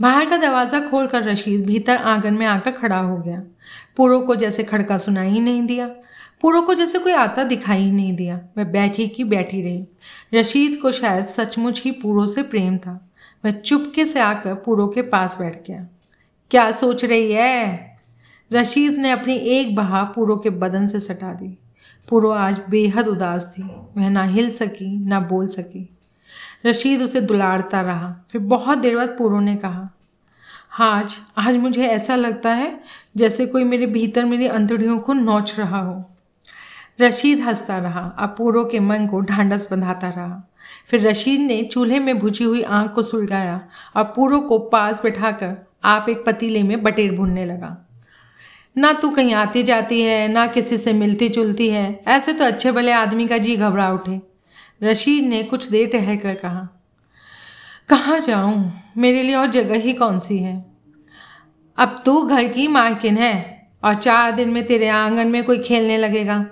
बाहर 0.00 0.24
का 0.24 0.36
दरवाज़ा 0.36 0.80
खोलकर 0.80 1.22
रशीद 1.22 1.66
भीतर 1.66 1.96
आँगन 1.96 2.34
में 2.34 2.46
आकर 2.46 2.70
खड़ा 2.70 2.98
हो 2.98 3.16
गया। 3.16 3.42
पूरो 3.96 4.20
को 4.20 4.34
जैसे 4.34 4.62
खड़का 4.62 4.98
सुनाई 4.98 5.40
नहीं 5.40 5.62
दिया। 5.62 5.90
पूरो 6.40 6.62
को 6.62 6.74
जैसे 6.74 6.98
कोई 6.98 7.12
आता 7.12 7.44
दिखाई 7.44 7.82
ही 7.82 7.92
नहीं 7.92 8.12
दिया। 8.16 8.40
वह 8.58 8.64
बैठी 8.64 9.08
की 9.08 9.24
बैठी 9.24 9.62
रही। 9.62 9.86
रशीद 10.34 10.78
को 10.82 10.92
शायद 10.92 11.24
सचमुच 11.24 11.82
ही 11.82 11.90
पूरो 11.90 12.26
से 12.26 12.42
प्रेम 12.42 12.78
था। 12.78 13.10
वह 13.44 13.50
चुपके 13.50 14.06
से 14.06 14.20
आकर 14.20 14.54
पूरो 14.54 14.86
के 14.88 15.02
पास 15.02 15.38
बैठ 15.38 15.66
गया। 15.66 15.88
क्या 16.50 16.72
सोच 16.72 17.04
रही 17.04 17.32
है? 17.32 17.98
रशीद 18.52 18.98
ने 18.98 19.10
अपनी 19.10 19.34
एक 19.34 19.76
बहा 19.76 20.04
पूरो 20.04 20.36
के 20.36 20.50
बदन 20.50 20.86
से 20.86 21.00
सटा 21.00 21.32
दी। 21.32 21.58
पूरो 22.08 22.30
आज 22.30 22.60
बेहद 22.70 23.08
उदास 23.08 23.54
थी। 23.58 23.62
वह 23.96 24.08
ना 24.08 24.24
हिल 24.24 24.50
सकी, 24.50 24.96
ना 24.98 25.20
बोल 25.20 25.46
सकी। 25.46 25.98
रशीद 26.66 27.02
उसे 27.02 27.20
दुलारता 27.20 27.80
रहा। 27.80 28.24
फिर 28.30 28.40
बहुत 28.40 28.78
देर 28.78 28.96
बाद 28.96 29.08
पूरो 29.08 29.40
ने 29.40 29.56
कहा, 29.56 29.90
आज 30.80 31.18
आज 31.38 31.56
मुझे 31.56 31.86
ऐसा 31.86 32.16
लगता 32.16 32.54
है 32.54 32.80
जैसे 33.16 33.46
कोई 33.46 33.64
मेरे 33.64 33.86
भीतर 33.86 34.24
मेरी 34.24 34.46
अंतड़ियों 34.46 34.98
को 34.98 35.12
नोच 35.12 35.58
रहा 35.58 35.78
हो। 35.78 36.10
रशीद 36.98 37.40
हंसता 37.40 37.78
रहा 37.78 38.00
अब 38.18 38.34
पूरो 38.38 38.64
के 38.64 38.80
मन 38.80 39.06
को 39.06 39.20
ढांढस 39.20 39.68
बंधाता 39.70 40.08
रहा। 40.08 40.42
फिर 40.86 41.06
रशीद 41.08 41.40
ने 41.40 41.62
चूल्हे 41.62 41.98
में 41.98 42.18
भुजी 42.18 42.44
हुई 42.44 42.62
आँख 42.62 42.92
को 42.92 43.02
सुलगाया 43.02 43.58
और 43.96 44.04
पूरो 44.16 44.40
को 44.40 44.58
पास 44.68 45.02
बैठाकर 45.02 45.56
आप 45.84 46.08
एक 46.08 46.24
पतीले 46.26 46.62
में 46.62 46.82
बटेर 46.82 47.12
भूनने 47.12 47.44
लगा। 47.44 47.76
ना 48.76 48.92
तू 48.92 49.10
कहीं 49.10 49.34
आती 49.34 49.62
जाती 49.62 50.00
है, 50.02 50.28
ना 50.28 50.46
किसी 50.46 50.76
से 50.78 50.92
मिलती 50.92 51.28
जुलती 51.28 51.68
है, 51.68 52.00
ऐसे 52.08 52.32
तो 52.32 52.44
अच्छे 52.44 52.72
भले 52.72 52.92
आदमी 52.92 53.28
का 53.28 53.38
जी 53.38 53.56
घबरा 53.56 53.90
उठे। 53.90 54.20
रशीद 54.82 55.24
ने 55.24 55.42
कुछ 55.42 55.68
देर 55.70 55.88
ठहर 55.88 56.16
कर 56.16 56.34
कहा, 56.34 56.68
कहाँ 57.88 58.18
जाऊँ? 58.20 58.72
मेरे 58.96 59.22
लिए 59.22 59.34
और 59.34 59.46
जगह 59.46 59.78
ही 59.78 59.92
कौन 59.92 60.18
सी 60.18 60.38
है? 60.38 60.56
अब 61.78 62.02
तू 62.06 62.22
घर 62.22 62.48
की 62.48 62.68
मालकिन 62.68 63.16
है, 63.16 63.68
और 63.84 63.94
चार 63.94 64.32
दिन 64.32 64.50
में 64.50 64.66
तेरे 64.66 64.88
आँगन 64.88 65.26
में 65.26 65.42
कोई 65.44 65.58
खेलने 65.58 65.98
लगेगा। 65.98 66.44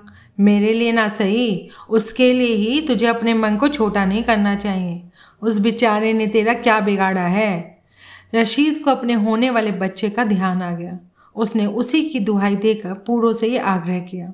मेरे 0.42 0.72
लिए 0.72 0.92
ना 0.92 1.08
सही, 1.08 1.68
उसके 1.90 2.32
लिए 2.32 2.54
ही 2.54 2.80
तुझे 2.80 3.06
अपने 3.06 3.34
मन 3.34 3.56
को 3.56 3.68
छोटा 3.68 4.04
नहीं 4.04 4.22
करना 4.22 4.54
चाहिए। 4.54 5.02
उस 5.42 5.58
बेचारे 5.58 6.12
ने 6.12 6.26
तेरा 6.26 6.54
क्या 6.54 6.80
बिगाड़ा 6.80 7.26
है? 7.26 7.82
रशीद 8.34 8.82
को 8.84 8.90
अपने 8.90 9.12
होने 9.12 9.50
वाले 9.50 9.72
बच्चे 9.72 10.10
का 10.10 10.24
ध्यान 10.24 10.62
आ 10.62 10.72
गया। 10.72 10.98
उसने 11.36 11.66
उसी 11.66 12.02
की 12.02 12.20
दुहाई 12.20 12.56
देकर 12.56 12.94
पूरो 12.94 13.32
से 13.32 13.48
ये 13.48 13.58
आग्रह 13.58 13.98
किया। 14.00 14.32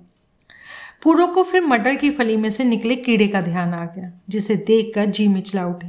पूरो 1.02 1.26
को 1.26 1.42
फिर 1.42 1.60
मटर 1.60 1.94
की 1.94 2.10
फली 2.10 2.36
में 2.36 2.50
से 2.50 2.64
निकले 2.64 2.96
कीड़े 2.96 3.28
का 3.28 3.40
ध्यान 3.40 3.74
आ 3.74 3.84
गया, 3.84 4.12
जिसे 4.28 4.56
देखकर 4.56 5.06
जी 5.06 5.28
मिचला 5.28 5.66
उठे, 5.66 5.88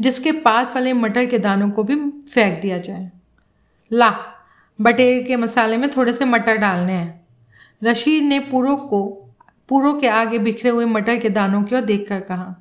जिसके 0.00 0.32
पास 0.32 0.74
वाले 0.74 0.92
मटर 0.92 1.26
के 1.26 1.38
दानों 1.38 1.70
को 1.70 1.82
भी 1.84 1.96
फेंक 2.34 2.62
दिया 2.62 2.78
जाए। 2.78 3.10
ला, 3.92 4.18
बटेर 4.80 5.22
के 5.22 5.36
मसाले 5.36 5.76
में 5.76 5.90
थोड़े 5.90 6.12
से 6.12 6.24
मटर 6.24 6.56
डालने 6.56 6.92
हैं। 6.92 7.26
रशीद 7.84 8.22
ने 8.22 8.38
पूरो 8.38 8.76
को 8.76 9.29
पूरो 9.70 9.92
के 9.92 10.08
आगे 10.08 10.38
बिखरे 10.38 10.70
हुए 10.70 10.84
मटर 10.84 11.18
के 11.18 11.28
दानों 11.28 11.62
की 11.62 11.74
ओर 11.76 11.80
देख 11.80 12.06
कर 12.08 12.20
कहा, 12.20 12.54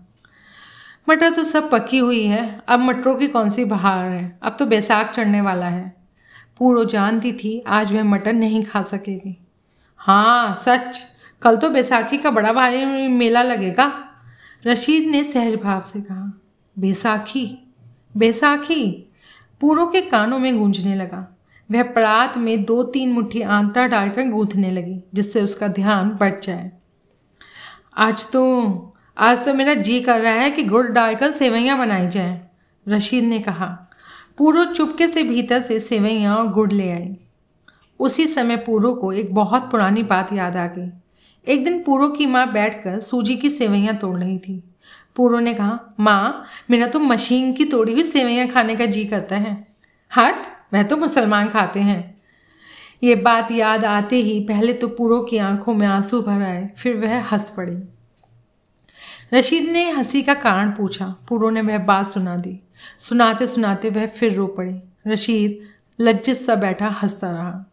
मटर 1.10 1.30
तो 1.30 1.44
सब 1.44 1.70
पकी 1.70 1.98
हुई 1.98 2.24
है, 2.24 2.62
अब 2.68 2.80
मटरों 2.80 3.16
की 3.16 3.28
कौन 3.28 3.50
सी 3.50 3.66
बहार 3.66 4.06
है? 4.06 4.40
अब 4.44 4.56
तो 4.60 4.66
बैसाख 4.66 5.12
चढ़ने 5.12 5.42
वाला 5.42 5.66
है 5.66 5.94
पूरो 6.60 6.84
जानती 6.86 7.32
थी, 7.34 7.60
आज 7.68 7.94
वह 7.94 8.04
मटर 8.04 8.34
नहीं 8.34 8.64
खा 8.64 8.82
सकेगी। 8.82 9.38
हाँ 9.98 10.56
सच? 10.56 11.00
कल 11.42 11.58
तो 11.58 11.70
बैसाखी 11.70 12.18
का 12.18 12.32
बड़ा 12.32 12.54
भारी 12.54 12.86
मेला 13.10 13.44
लगेगा 13.44 13.92
रशीद 14.68 15.10
ने 15.10 15.24
सहज 15.24 15.56
भाव 15.56 15.82
से 15.82 16.02
कहा, 16.02 16.32
बैसाखी? 16.78 17.46
बैसाखी? 18.18 18.86
पूरो 19.62 19.86
के 19.86 20.02
कानों 20.02 20.40
में 20.40 20.58
गूंजने 20.58 20.96
लगा। 20.96 21.28
वह 21.70 21.84
परात 21.86 22.38
में 22.38 22.64
दो 22.66 22.84
तीन 22.84 23.12
मुट्ठी 23.14 23.42
आंटा 23.42 23.88
डालकर 23.88 24.30
गूंथने 24.30 24.72
लगी, 24.72 25.04
जिससे 25.14 25.42
उसका 25.42 25.68
ध्यान 25.68 26.10
बढ़ 26.12 26.40
जाए। 26.44 26.72
आज 28.00 28.26
तो 28.32 28.96
आज 29.18 29.46
तो 29.46 29.54
मेरा 29.54 29.74
जी 29.74 30.02
कर 30.02 30.20
रहा 30.22 30.34
है 30.34 30.52
कि 30.52 30.64
गुड़ 30.64 30.88
डालकर 30.88 31.32
सेवैयाँ 31.32 31.78
बनाई 31.78 32.08
जाए, 32.08 32.42
रशीद 32.88 33.24
ने 33.24 33.40
कहा। 33.40 33.66
पूरो 34.38 34.66
चुपके 34.66 35.08
से 35.08 35.24
भीतर 35.24 35.62
से 35.62 35.80
सेवैयाँ 35.80 36.38
और 36.38 36.48
गुड़ 36.48 36.72
ले 36.72 36.92
आई। 36.92 37.18
उसी 38.00 38.28
समय 38.28 38.58
पूरो 38.58 38.94
को 38.94 39.12
एक 39.14 39.34
बहुत 39.34 39.72
पुरानी 39.72 40.04
बात 40.04 40.34
याद 40.34 40.56
आ 40.56 40.68
गई। 40.68 40.92
एक 41.48 41.64
दिन 41.64 41.84
पूरो 41.84 42.10
की 42.10 42.26
माँ 42.26 42.52
बैठकर 42.54 43.00
सूजी 43.00 43.36
की 43.36 43.50
सेवैयाँ 43.50 43.96
तोड़ 43.96 44.18
रही 44.18 44.38
थी। 44.38 44.64
पूरो 45.16 45.40
ने 45.40 45.54
कहा, 45.54 45.80
माँ, 46.00 46.46
मेरा 46.72 46.88
तो 46.88 47.00
मशीन 47.00 47.54
की 47.54 47.66
तोड़ी 47.66 47.94
हुई 47.94 48.04
सेवैयाँ 48.04 48.48
खाने 48.48 48.76
का 48.76 48.86
जी 48.86 49.06
करता 49.06 49.36
है। 49.36 49.68
हट 50.18 50.48
वह 50.74 50.84
तो 50.84 50.98
मुसलमान 50.98 51.50
खाते 51.50 51.80
हैं। 51.80 52.19
ये 53.04 53.16
बात 53.16 53.52
याद 53.52 53.86
आते 53.86 54.16
ही 54.16 54.40
पहले 54.40 54.74
तो 54.74 54.88
पूरो 54.88 55.22
की 55.22 55.38
आँखों 55.38 55.74
में 55.74 55.88
आँसू 55.88 56.22
भर 56.22 56.42
आए, 56.42 56.70
फिर 56.78 56.96
वह 56.96 57.22
हंस 57.22 57.52
पड़ी। 57.52 57.78
रशीद 59.34 59.70
ने 59.70 59.90
हँसी 59.92 60.22
का 60.22 60.34
कारण 60.34 60.72
पूछा। 60.72 61.16
पूरो 61.30 61.50
ने 61.50 61.62
वह 61.62 61.78
बात 61.78 62.08
सुना 62.08 62.36
दी। 62.36 62.60
सुनाते 63.00 63.48
सुनाते 63.48 63.90
वह 63.90 64.08
फिर 64.08 64.34
रो 64.34 64.48
पड़ी। 64.48 64.82
रशीद 65.08 65.60
लज्जित 66.00 66.38
सा 66.38 66.56
बैठा 66.56 66.88
हंसता 66.88 67.30
रहा। 67.32 67.66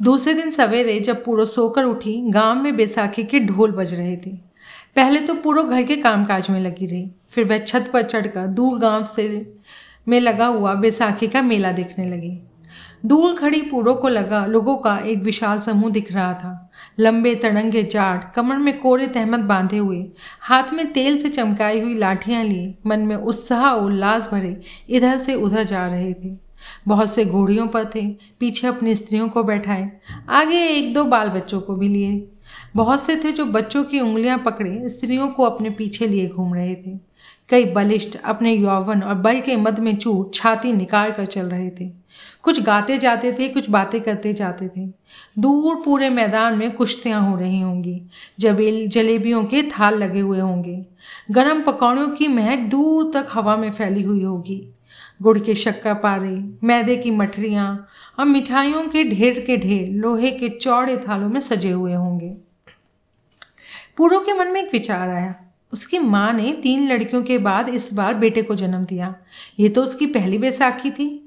दूसरे 0.00 0.34
दिन 0.34 0.50
सवेरे 0.50 1.00
जब 1.00 1.24
पूरो 1.24 1.44
सोकर 1.46 1.84
उठी, 1.84 2.20
गाँव 2.30 2.62
में 2.62 2.76
बैसाखी 2.76 3.24
के 3.24 3.40
ढोल 3.40 3.70
बज 3.70 3.94
रहे 3.94 4.16
थे। 4.16 4.36
पहले 4.96 5.20
तो 5.20 5.34
पूरो 5.34 5.64
घर 5.64 5.82
के 5.82 5.96
कामकाज 5.96 6.50
में 6.50 6.60
लगी 6.60 6.86
रही। 6.86 7.10
फिर 7.30 7.44
वह 7.44 7.58
छत 7.58 7.90
पर 7.92 8.02
चढ़कर 8.02 8.46
दूर 8.46 8.78
गाँव 8.78 9.04
से 9.04 9.54
में 10.08 10.20
लगा 10.20 10.46
हुआ 10.46 10.74
बैसाखी 10.74 11.26
का 11.26 11.42
मेला 11.42 11.72
देखने 11.72 12.04
लगी। 12.04 12.38
दूर 13.04 13.34
खड़ी 13.36 13.60
पूरों 13.60 13.94
को 13.94 14.08
लगा, 14.08 14.44
लोगों 14.46 14.76
का 14.76 14.96
एक 14.98 15.22
विशाल 15.22 15.58
समूह 15.58 15.90
दिख 15.90 16.12
रहा 16.12 16.32
था। 16.34 16.70
लंबे 17.00 17.34
तड़ंगे 17.34 17.82
जाट 17.82 18.32
कमर 18.34 18.56
में 18.56 18.78
कोरे 18.78 19.06
तहमत 19.06 19.40
बांधे 19.40 19.76
हुए, 19.76 20.04
हाथ 20.40 20.72
में 20.72 20.92
तेल 20.92 21.18
से 21.18 21.28
चमकाई 21.28 21.80
हुई 21.80 21.94
लाठियाँ 21.94 22.42
लिए 22.44 22.74
मन 22.86 23.00
में 23.00 23.16
उत्साह 23.16 23.64
और 23.64 23.84
उल्लास 23.84 24.28
भरे, 24.32 24.60
इधर 24.88 25.18
से 25.18 25.34
उधर 25.34 25.62
जा 25.62 25.86
रहे 25.86 26.12
थे। 26.14 26.36
बहुत 26.88 27.10
से 27.10 27.24
घोड़ियों 27.24 27.66
पर 27.66 27.90
थे, 27.94 28.06
पीछे 28.40 28.66
अपनी 28.66 28.94
स्त्रियों 28.94 29.28
को 29.28 29.42
बैठाए, 29.42 29.88
आगे 30.28 30.66
एक 30.68 30.94
दो 30.94 31.04
बाल 31.04 31.28
बच्चों 31.28 31.60
को 31.60 31.74
भी 31.74 31.88
लिए। 31.88 32.30
बहुत 32.76 33.02
से 33.02 33.16
थे 33.16 33.32
जो 33.32 33.44
बच्चों 33.44 33.84
की 33.84 34.00
उंगलियाँ 34.00 34.38
पकड़े, 34.38 34.88
स्त्रियों 34.88 35.28
को 35.28 35.42
अपने 35.42 35.70
पीछे 35.70 36.06
लिए 36.06 36.28
घूम 36.28 36.54
रहे 36.54 36.74
थे। 36.74 36.92
कई 37.48 37.64
बलिष्ठ, 37.64 38.16
अपने 38.24 38.52
यौवन 38.52 39.02
और 39.02 39.14
बल 39.14 39.40
के 39.40 39.56
मद 39.56 39.78
में 39.78 39.96
चूट 39.96 40.34
छाती 40.34 40.72
निकाल 40.72 41.12
कर 41.12 41.26
चल 41.26 41.46
रहे 41.46 41.70
थे। 41.70 42.03
कुछ 42.42 42.62
गाते 42.62 42.98
जाते 42.98 43.32
थे, 43.32 43.48
कुछ 43.48 43.70
बातें 43.70 44.00
करते 44.00 44.32
जाते 44.32 44.68
थे। 44.68 44.86
दूर 45.38 45.82
पूरे 45.84 46.08
मैदान 46.08 46.58
में 46.58 46.70
कुश्तियाँ 46.70 47.30
हो 47.30 47.38
रही 47.38 47.60
होंगी, 47.60 48.02
जबेल, 48.40 48.88
जलेबियों 48.88 49.44
के 49.44 49.62
थाल 49.62 49.98
लगे 49.98 50.20
हुए 50.20 50.40
होंगे। 50.40 50.86
गर्म 51.30 51.62
पकौड़ों 51.62 52.08
की 52.08 52.28
महक 52.28 52.58
दूर 52.58 53.10
तक 53.14 53.26
हवा 53.32 53.56
में 53.56 53.70
फैली 53.70 54.02
हुई 54.02 54.22
होगी। 54.22 54.68
गुड़ 55.22 55.38
के 55.38 55.54
शक्का 55.54 55.94
पारे, 55.94 56.50
मैदे 56.64 56.96
की 56.96 57.10
मठरियाँ 57.10 57.88
और 58.18 58.24
मिठाइयों 58.24 58.88
के 58.88 59.04
ढेर 59.04 59.40
के 59.40 59.56
ढेर, 59.56 59.88
लोहे 59.88 60.30
के 60.30 60.48
चौड़े 60.48 60.96
थालों 60.96 61.28
में 61.28 61.40
सजे 61.40 61.70
हुए 61.70 61.94
होंगे। 61.94 62.34
पूरों 63.96 64.20
के 64.20 64.32
मन 64.32 64.48
में 64.48 64.62
एक 64.62 64.68
विचार 64.72 65.08
आया। 65.08 65.34
उसकी 65.72 65.98
माँ 65.98 66.32
ने 66.32 66.52
तीन 66.62 66.92
लड़कियों 66.92 67.22
के 67.22 67.38
बाद 67.38 67.68
इस 67.68 67.94
बार 67.94 68.14
बेटे 68.14 68.42
को 68.42 68.54
जन्म 68.54 68.84
दिया। 68.84 69.14
ये 69.58 69.68
तो 69.68 69.82
उसकी 69.82 70.06
पहली 70.06 70.38
बैसाखी 70.38 70.90
थी। 70.90 71.23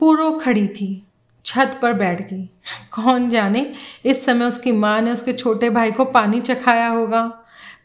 पूरो 0.00 0.30
खड़ी 0.32 0.68
थी, 0.68 1.06
छत 1.44 1.78
पर 1.82 1.92
बैठ 1.92 2.30
गई। 2.30 2.44
कौन 2.90 3.28
जाने, 3.28 3.72
इस 4.04 4.24
समय 4.24 4.44
उसकी 4.44 4.72
माँ 4.72 5.00
ने 5.00 5.12
उसके 5.12 5.32
छोटे 5.32 5.70
भाई 5.70 5.90
को 5.90 6.04
पानी 6.04 6.40
चखाया 6.40 6.88
होगा। 6.88 7.22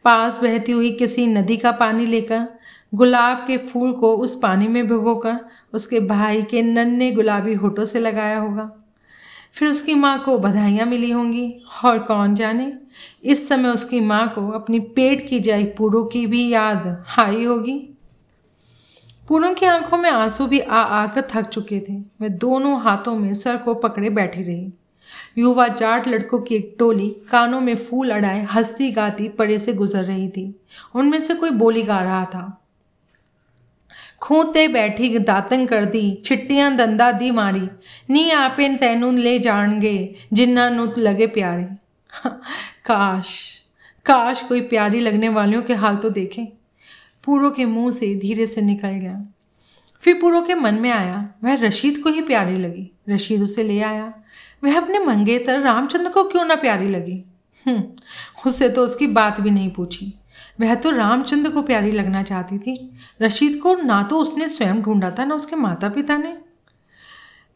पास 0.04 0.42
बहती 0.42 0.72
हुई 0.72 0.92
किसी 0.92 1.28
नदी 1.28 1.58
का 1.58 1.72
पानी 1.72 2.06
लेकर, 2.06 2.48
गुलाब 2.94 3.38
के 3.48 3.58
फूल 3.58 3.92
को 3.92 4.16
उस 4.16 4.36
पानी 4.36 4.68
में 4.68 4.88
भिगोकर, 4.88 5.40
उसके 5.74 6.00
भाई 6.00 6.42
के 6.42 6.62
नन्हे 6.62 7.12
गुलाबी 7.12 7.54
होठों 7.54 7.86
से 7.86 8.00
लगाया 8.00 8.40
होगा। 8.40 8.72
फिर 9.54 9.70
उसकी 9.70 9.96
माँ 9.96 10.20
को 10.20 10.38
बधाइयाँ 10.38 10.86
मिली 10.86 11.12
होंगी। 11.12 11.62
और 11.86 12.00
कौन 12.00 12.36
जाने, 12.36 12.74
इस 13.24 13.50
समय 13.50 13.70
उसकी 13.70 14.00
माँ 14.00 14.28
को 14.30 14.50
अपनी 14.50 14.80
पेट 14.80 15.30
की 15.30 15.40
जाई 15.40 15.64
पूरों 15.64 16.06
की 16.06 16.28
भी 16.28 16.50
याद 16.50 17.06
आई 17.20 17.44
होगी। 17.44 17.91
पूनम 19.32 19.54
की 19.54 19.66
आँखों 19.66 19.98
में 19.98 20.10
आँसू 20.10 20.48
भी 20.48 20.60
आ 20.60 20.82
आकर 20.82 21.28
थक 21.30 21.42
चुके 21.42 21.80
थे। 21.80 21.94
वह 21.94 22.28
दोनों 22.28 22.82
हाथों 22.82 23.16
में 23.16 23.34
सर 23.34 23.58
को 23.58 23.74
पकड़े 23.74 24.10
बैठी 24.10 24.44
रही। 24.44 24.74
युवा 25.38 25.68
जाट 25.68 26.08
लड़कों 26.08 26.40
की 26.40 26.56
एक 26.56 26.76
टोली 26.80 27.16
कानों 27.32 27.62
में 27.62 27.76
फूल 27.76 28.10
अड़ाए 28.10 28.44
हंसती 28.44 28.92
गाती 28.92 29.30
परे 29.30 29.60
से 29.60 29.74
गुजर 29.74 30.04
रही 30.04 30.30
थी। 30.30 30.62
उनमें 30.96 31.20
से 31.20 31.34
कोई 31.34 31.50
बोली 31.50 31.84
गा 31.84 32.00
रहा 32.00 32.26
था। 32.26 32.62
खूते 34.22 34.68
बैठी 34.68 35.20
दातन 35.20 35.66
कर 35.66 35.86
दी, 35.86 36.22
छिट्टियाँ 36.26 36.76
दंदा 36.76 37.12
दी 37.12 37.32
मारी, 37.32 37.70
नी 38.10 38.32
आपे 38.32 38.78
तैनू 38.78 39.12
ले 39.12 39.40
जाणगे, 39.40 40.16
जिन्ना 40.34 40.70
नुत 40.70 40.98
लगे 40.98 41.28
प्यारे। 41.28 41.64
काश 42.86 43.62
काश 44.06 44.42
कोई 44.42 44.62
प्यारी 44.62 45.00
लगने 45.00 45.30
वालों 45.30 45.62
के 45.62 45.74
हाल 45.74 45.96
तो 45.96 46.10
देखें। 46.10 46.48
पूरो 47.24 47.50
के 47.52 47.66
मुँह 47.66 47.92
से 47.92 48.16
धीरे 48.16 48.48
से 48.48 48.62
निकल 48.62 48.88
गया। 48.88 49.18
फिर 50.00 50.20
पूरो 50.22 50.42
के 50.42 50.54
मन 50.54 50.76
में 50.76 50.92
आया 50.92 51.34
वह 51.44 51.54
रशीद 51.54 51.98
को 51.98 52.10
ही 52.10 52.22
प्यारी 52.22 52.56
लगी। 52.56 52.92
रशीद 53.10 53.42
उसे 53.42 53.64
ले 53.64 53.82
आया। 53.82 54.14
वह 54.64 54.78
अपने 54.78 55.00
मंगेतर 55.00 55.60
रामचंद्र 55.60 56.10
को 56.10 56.24
क्यों 56.24 56.46
ना 56.46 56.56
प्यारी 56.56 56.88
लगी? 56.88 57.24
हम्म, 57.68 57.84
उससे 58.46 58.70
तो 58.70 58.86
उसकी 58.86 59.08
बात 59.08 59.42
भी 59.42 59.52
नहीं 59.52 59.70
पूछी। 59.72 60.14
वह 60.62 60.76
तो 60.76 60.90
रामचंद्र 60.90 61.50
को 61.50 61.62
प्यारी 61.62 61.92
लगना 61.92 62.24
चाहती 62.24 62.58
थी। 62.58 62.92
रशीद 63.22 63.56
को 63.56 63.76
ना 63.76 64.04
तो 64.04 64.20
उसने 64.20 64.50
स्वयं 64.50 64.82
ढूंढा 64.82 65.12
था 65.12 65.26
ना 65.26 65.36
उसके 65.36 65.56
माता 65.56 65.90
पिता 65.90 66.18
ने। 66.18 66.38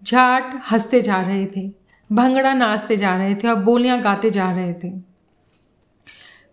झाट 0.04 0.62
हँसते 0.72 1.02
जा 1.02 1.22
रहे 1.22 1.46
थे 1.46 1.72
भंगड़ा 2.12 2.54
नाचते 2.54 2.98
जा 2.98 3.16
रहे 3.16 3.36
थे 3.36 3.48
और 3.48 3.56
बोलियाँ 3.56 4.02
गाते 4.02 4.30
जा 4.30 4.52
रहे 4.52 4.74
थे। 4.74 5.15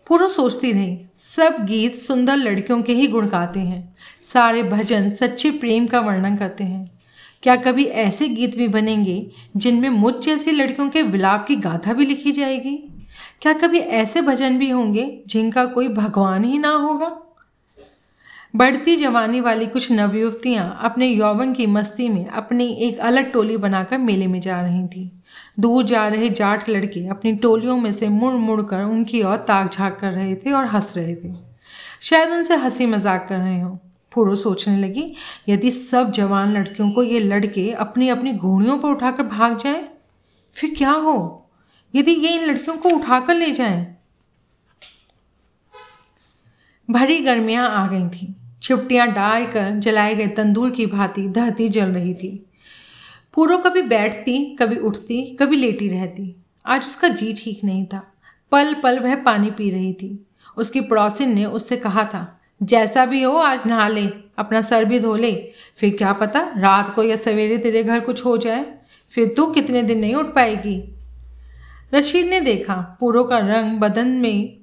पूरा 0.07 0.29
सोचती 0.29 0.73
रही। 0.73 0.99
सब 1.15 1.57
गीत 1.61 1.95
सुंदर 1.95 2.37
लड़कियों 2.37 2.83
के 2.83 2.93
ही 2.93 3.07
गुण 3.07 3.27
गाते 3.27 3.61
हैं। 3.61 3.97
सारे 4.23 4.63
भजन 4.63 5.11
सच्चे 5.11 5.51
प्रेम 5.51 5.87
का 5.87 6.01
वर्णन 6.01 6.37
करते 6.37 6.65
हैं। 6.65 6.91
क्या 7.43 7.57
कभी 7.57 7.85
ऐसे 7.85 8.29
गीत 8.29 8.57
भी 8.57 8.69
बनेंगे 8.69 9.31
जिनमें 9.57 9.89
मुझ 9.89 10.15
जैसी 10.15 10.51
लड़कियों 10.51 10.89
के 10.89 11.03
विलाप 11.03 11.47
की 11.47 11.57
गाथा 11.57 11.93
भी 11.93 12.07
लिखी 12.07 12.33
जाएगी? 12.33 12.89
क्या 13.41 13.53
कभी 13.53 13.79
ऐसे 13.79 14.23
भजन 14.23 14.59
भी 14.59 14.71
होंगे 14.71 15.23
जिनका 15.27 15.65
कोई 15.65 15.89
भगवान 15.89 16.45
ही 16.45 16.59
ना 16.59 16.71
होगा? 16.71 17.19
बढ़ती 18.57 18.97
जवानी 18.97 19.41
वाली 19.41 19.67
कुछ 19.67 19.93
नवयुवतियाँ 19.93 20.79
अपने 20.83 21.07
यौवन 21.07 21.53
की 21.53 21.67
मस्ती 21.67 22.09
में 22.09 22.27
अपनी 22.27 22.67
एक 22.67 22.99
अलग 22.99 23.33
टोली 23.33 23.57
बनाकर 23.57 23.99
मेले 23.99 24.27
में 24.27 24.41
जा 24.41 24.61
रही 24.61 24.87
थीं। 24.87 25.22
दूर 25.59 25.85
जा 25.85 26.07
रहे 26.09 26.29
जाट 26.31 26.69
लड़के 26.69 27.07
अपनी 27.07 27.35
टोलियों 27.37 27.77
में 27.77 27.91
से 27.93 28.09
मुड़ 28.09 28.35
मुड़ 28.35 28.61
कर 28.63 28.83
उनकी 28.83 29.23
ओर 29.23 29.37
ताक 29.49 29.71
झाक 29.71 29.99
कर 30.01 30.13
रहे 30.13 30.35
थे 30.37 30.53
और 30.53 30.65
हंस 30.65 30.97
रहे 30.97 31.15
थे। 31.15 31.33
शायद 32.01 32.31
उनसे 32.31 32.57
हँसी 32.57 32.87
मज़ाक 32.87 33.27
कर 33.29 33.39
रहे 33.39 33.61
हों। 33.61 33.77
फूरो 34.13 34.35
सोचने 34.37 34.77
लगी 34.79 35.05
यदि 35.49 35.71
सब 35.71 36.11
जवान 36.11 36.53
लड़कियों 36.53 36.91
को 36.91 37.03
ये 37.03 37.19
लड़के 37.19 37.71
अपनी 37.73 38.09
अपनी 38.09 38.33
घोड़ियों 38.33 38.79
पर 38.79 38.89
उठाकर 38.89 39.23
भाग 39.23 39.57
जाएँ, 39.57 39.85
फिर 40.55 40.75
क्या 40.79 40.91
हो? 40.91 41.49
यदि 41.95 42.13
ये 42.13 42.35
इन 42.35 42.49
लड़कियों 42.49 42.77
को 42.77 42.89
उठाकर 42.89 43.35
ले 43.35 43.51
जाएँ? 43.51 43.87
भरी 46.89 47.19
गर्मियाँ 47.19 47.69
आ 47.71 47.87
गई 47.87 48.09
थीं। 48.09 48.35
छिपटियाँ 48.63 49.07
डालकर 49.09 49.71
जलाए 49.79 50.15
गए 50.15 50.27
तंदूर 50.29 50.71
की 50.71 50.87
भांति 50.87 51.29
धरती 51.29 51.69
जल 51.69 51.89
रही 51.89 52.15
थी। 52.15 52.31
पूरो 53.35 53.59
कभी 53.59 53.83
बैठती, 53.83 54.57
कभी 54.57 54.77
उठती, 54.77 55.37
कभी 55.41 55.57
लेटी 55.57 55.89
रहती। 55.89 56.37
आज 56.67 56.81
उसका 56.81 57.09
जी 57.09 57.33
ठीक 57.33 57.65
नहीं 57.65 57.87
था। 57.87 58.15
पल 58.53 58.75
पल 58.75 58.99
वह 58.99 59.15
पानी 59.15 59.51
पी 59.51 59.71
रही 59.71 59.93
थी। 59.93 60.27
उसकी 60.57 60.81
पड़ोसिन 60.81 61.35
ने 61.35 61.45
उससे 61.45 61.77
कहा 61.77 62.05
था, 62.05 62.41
जैसा 62.63 63.07
भी 63.07 63.23
हो, 63.23 63.33
आज 63.33 63.67
नहा 63.67 63.89
ले, 63.89 64.07
अपना 64.39 64.61
सर 64.61 64.85
भी 64.85 64.99
धो 64.99 65.17
ले। 65.17 65.53
फिर 65.77 65.97
क्या 65.97 66.13
पता, 66.13 66.41
रात 66.57 66.95
को 66.95 67.03
या 67.03 67.17
सवेरे 67.17 67.59
तेरे 67.59 67.83
घर 67.83 68.01
कुछ 68.01 68.25
हो 68.25 68.37
जाए। 68.37 68.67
फिर 69.15 69.35
तू 69.37 69.47
कितने 69.47 69.83
दिन 69.83 69.99
नहीं 69.99 70.15
उठ 70.15 70.27
पाएगी? 70.27 70.97
रशीद 71.95 72.27
ने 72.27 72.41
देखा 72.41 72.75
पूरो 73.01 73.25
का 73.25 73.39
रंग 73.39 73.81
बदन 73.81 74.09
में 74.09 74.57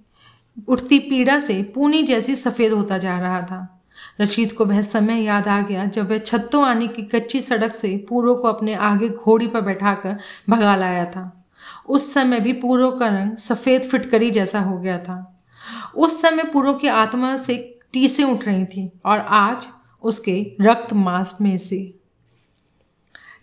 उठती 0.67 0.99
पीड़ा 0.99 1.39
से 1.39 1.63
पूनी 1.63 2.03
जैसी 2.03 2.35
सफ़ेद 2.35 2.73
होता 2.73 2.97
जा 2.97 3.19
रहा 3.19 3.41
था। 3.41 3.78
रशीद 4.21 4.51
को 4.51 4.65
वह 4.65 4.81
समय 4.81 5.21
याद 5.21 5.47
आ 5.47 5.61
गया 5.61 5.85
जब 5.85 6.09
वह 6.09 6.17
छत्तों 6.17 6.65
आने 6.65 6.87
की 6.87 7.01
कच्ची 7.01 7.41
सड़क 7.41 7.73
से 7.73 8.05
पूरो 8.09 8.35
को 8.35 8.47
अपने 8.47 8.73
आगे 8.73 9.09
घोड़ी 9.09 9.47
पर 9.47 9.61
बैठाकर 9.61 10.17
भगा 10.49 10.75
लाया 10.75 11.05
था। 11.05 11.47
उस 11.89 12.13
समय 12.13 12.39
भी 12.39 12.53
पूरो 12.53 12.91
का 12.91 13.07
रंग 13.07 13.37
सफ़ेद 13.37 13.81
फिटकरी 13.81 14.31
जैसा 14.31 14.59
हो 14.59 14.77
गया 14.79 14.97
था। 14.97 15.43
उस 15.95 16.21
समय 16.21 16.43
पूरो 16.43 16.73
की 16.73 16.87
आत्मा 16.87 17.37
से 17.37 17.79
टीसें 17.93 18.23
उठ 18.23 18.45
रही 18.45 18.65
थी 18.65 18.91
और 19.05 19.19
आज 19.19 19.67
उसके 20.03 20.55
रक्त 20.61 20.93
मांस 20.93 21.37
में 21.41 21.57
से। 21.57 21.95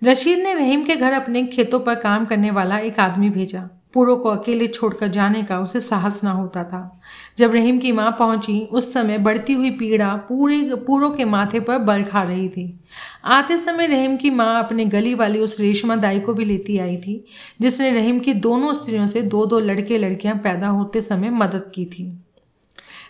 रशीद 0.05 0.39
ने 0.39 0.55
रहीम 0.55 0.85
के 0.85 0.97
घर 0.97 1.13
अपने 1.13 1.47
खेतों 1.47 1.81
पर 1.81 1.95
काम 1.95 2.25
करने 2.25 2.51
वाला 2.51 2.79
एक 2.79 3.01
आदमी 3.01 3.31
भेजा। 3.31 3.76
पूरो 3.97 4.17
को 4.17 4.29
अकेले 4.29 4.67
छोड़कर 4.67 5.09
जाने 5.09 5.43
का 5.43 5.59
उसे 5.61 5.81
साहस 5.81 6.23
ना 6.25 6.31
होता 6.31 6.65
था। 6.65 7.01
जब 7.39 7.53
रहीम 7.53 7.79
की 7.79 7.93
माँ 7.93 8.11
पहुँची, 8.19 8.59
उस 8.61 8.93
समय 8.93 9.19
बढ़ती 9.19 9.53
हुई 9.53 9.71
पीड़ा 9.71 10.15
पूरे 10.29 10.63
पूरो 10.87 11.11
के 11.11 11.25
माथे 11.25 11.61
पर 11.61 11.79
बल 11.79 12.03
खा 12.03 12.23
रही 12.23 12.49
थी। 12.49 12.81
आते 13.25 13.57
समय 13.59 13.87
रहीम 13.87 14.17
की 14.17 14.31
माँ 14.31 14.65
अपने 14.65 14.85
गली 14.85 15.15
वाली 15.15 15.39
उस 15.39 15.61
रेशमा 15.61 15.97
दाई 15.97 16.21
को 16.21 16.35
भी 16.35 16.45
लेती 16.45 16.79
आई 16.79 16.97
थी, 16.97 17.25
जिसने 17.61 17.91
रहीम 17.91 18.19
की 18.19 18.35
दोनों 18.35 18.75
स्त्रियों 18.75 19.07
से 19.07 19.23
दो 19.23 19.47
दो 19.47 19.59
लड़के 19.59 19.99
लड़कियाँ 19.99 20.37
पैदा 20.37 20.69
होते 20.69 21.01
समय 21.01 21.31
मदद 21.31 21.73
की 21.75 21.85
थी। 21.85 22.07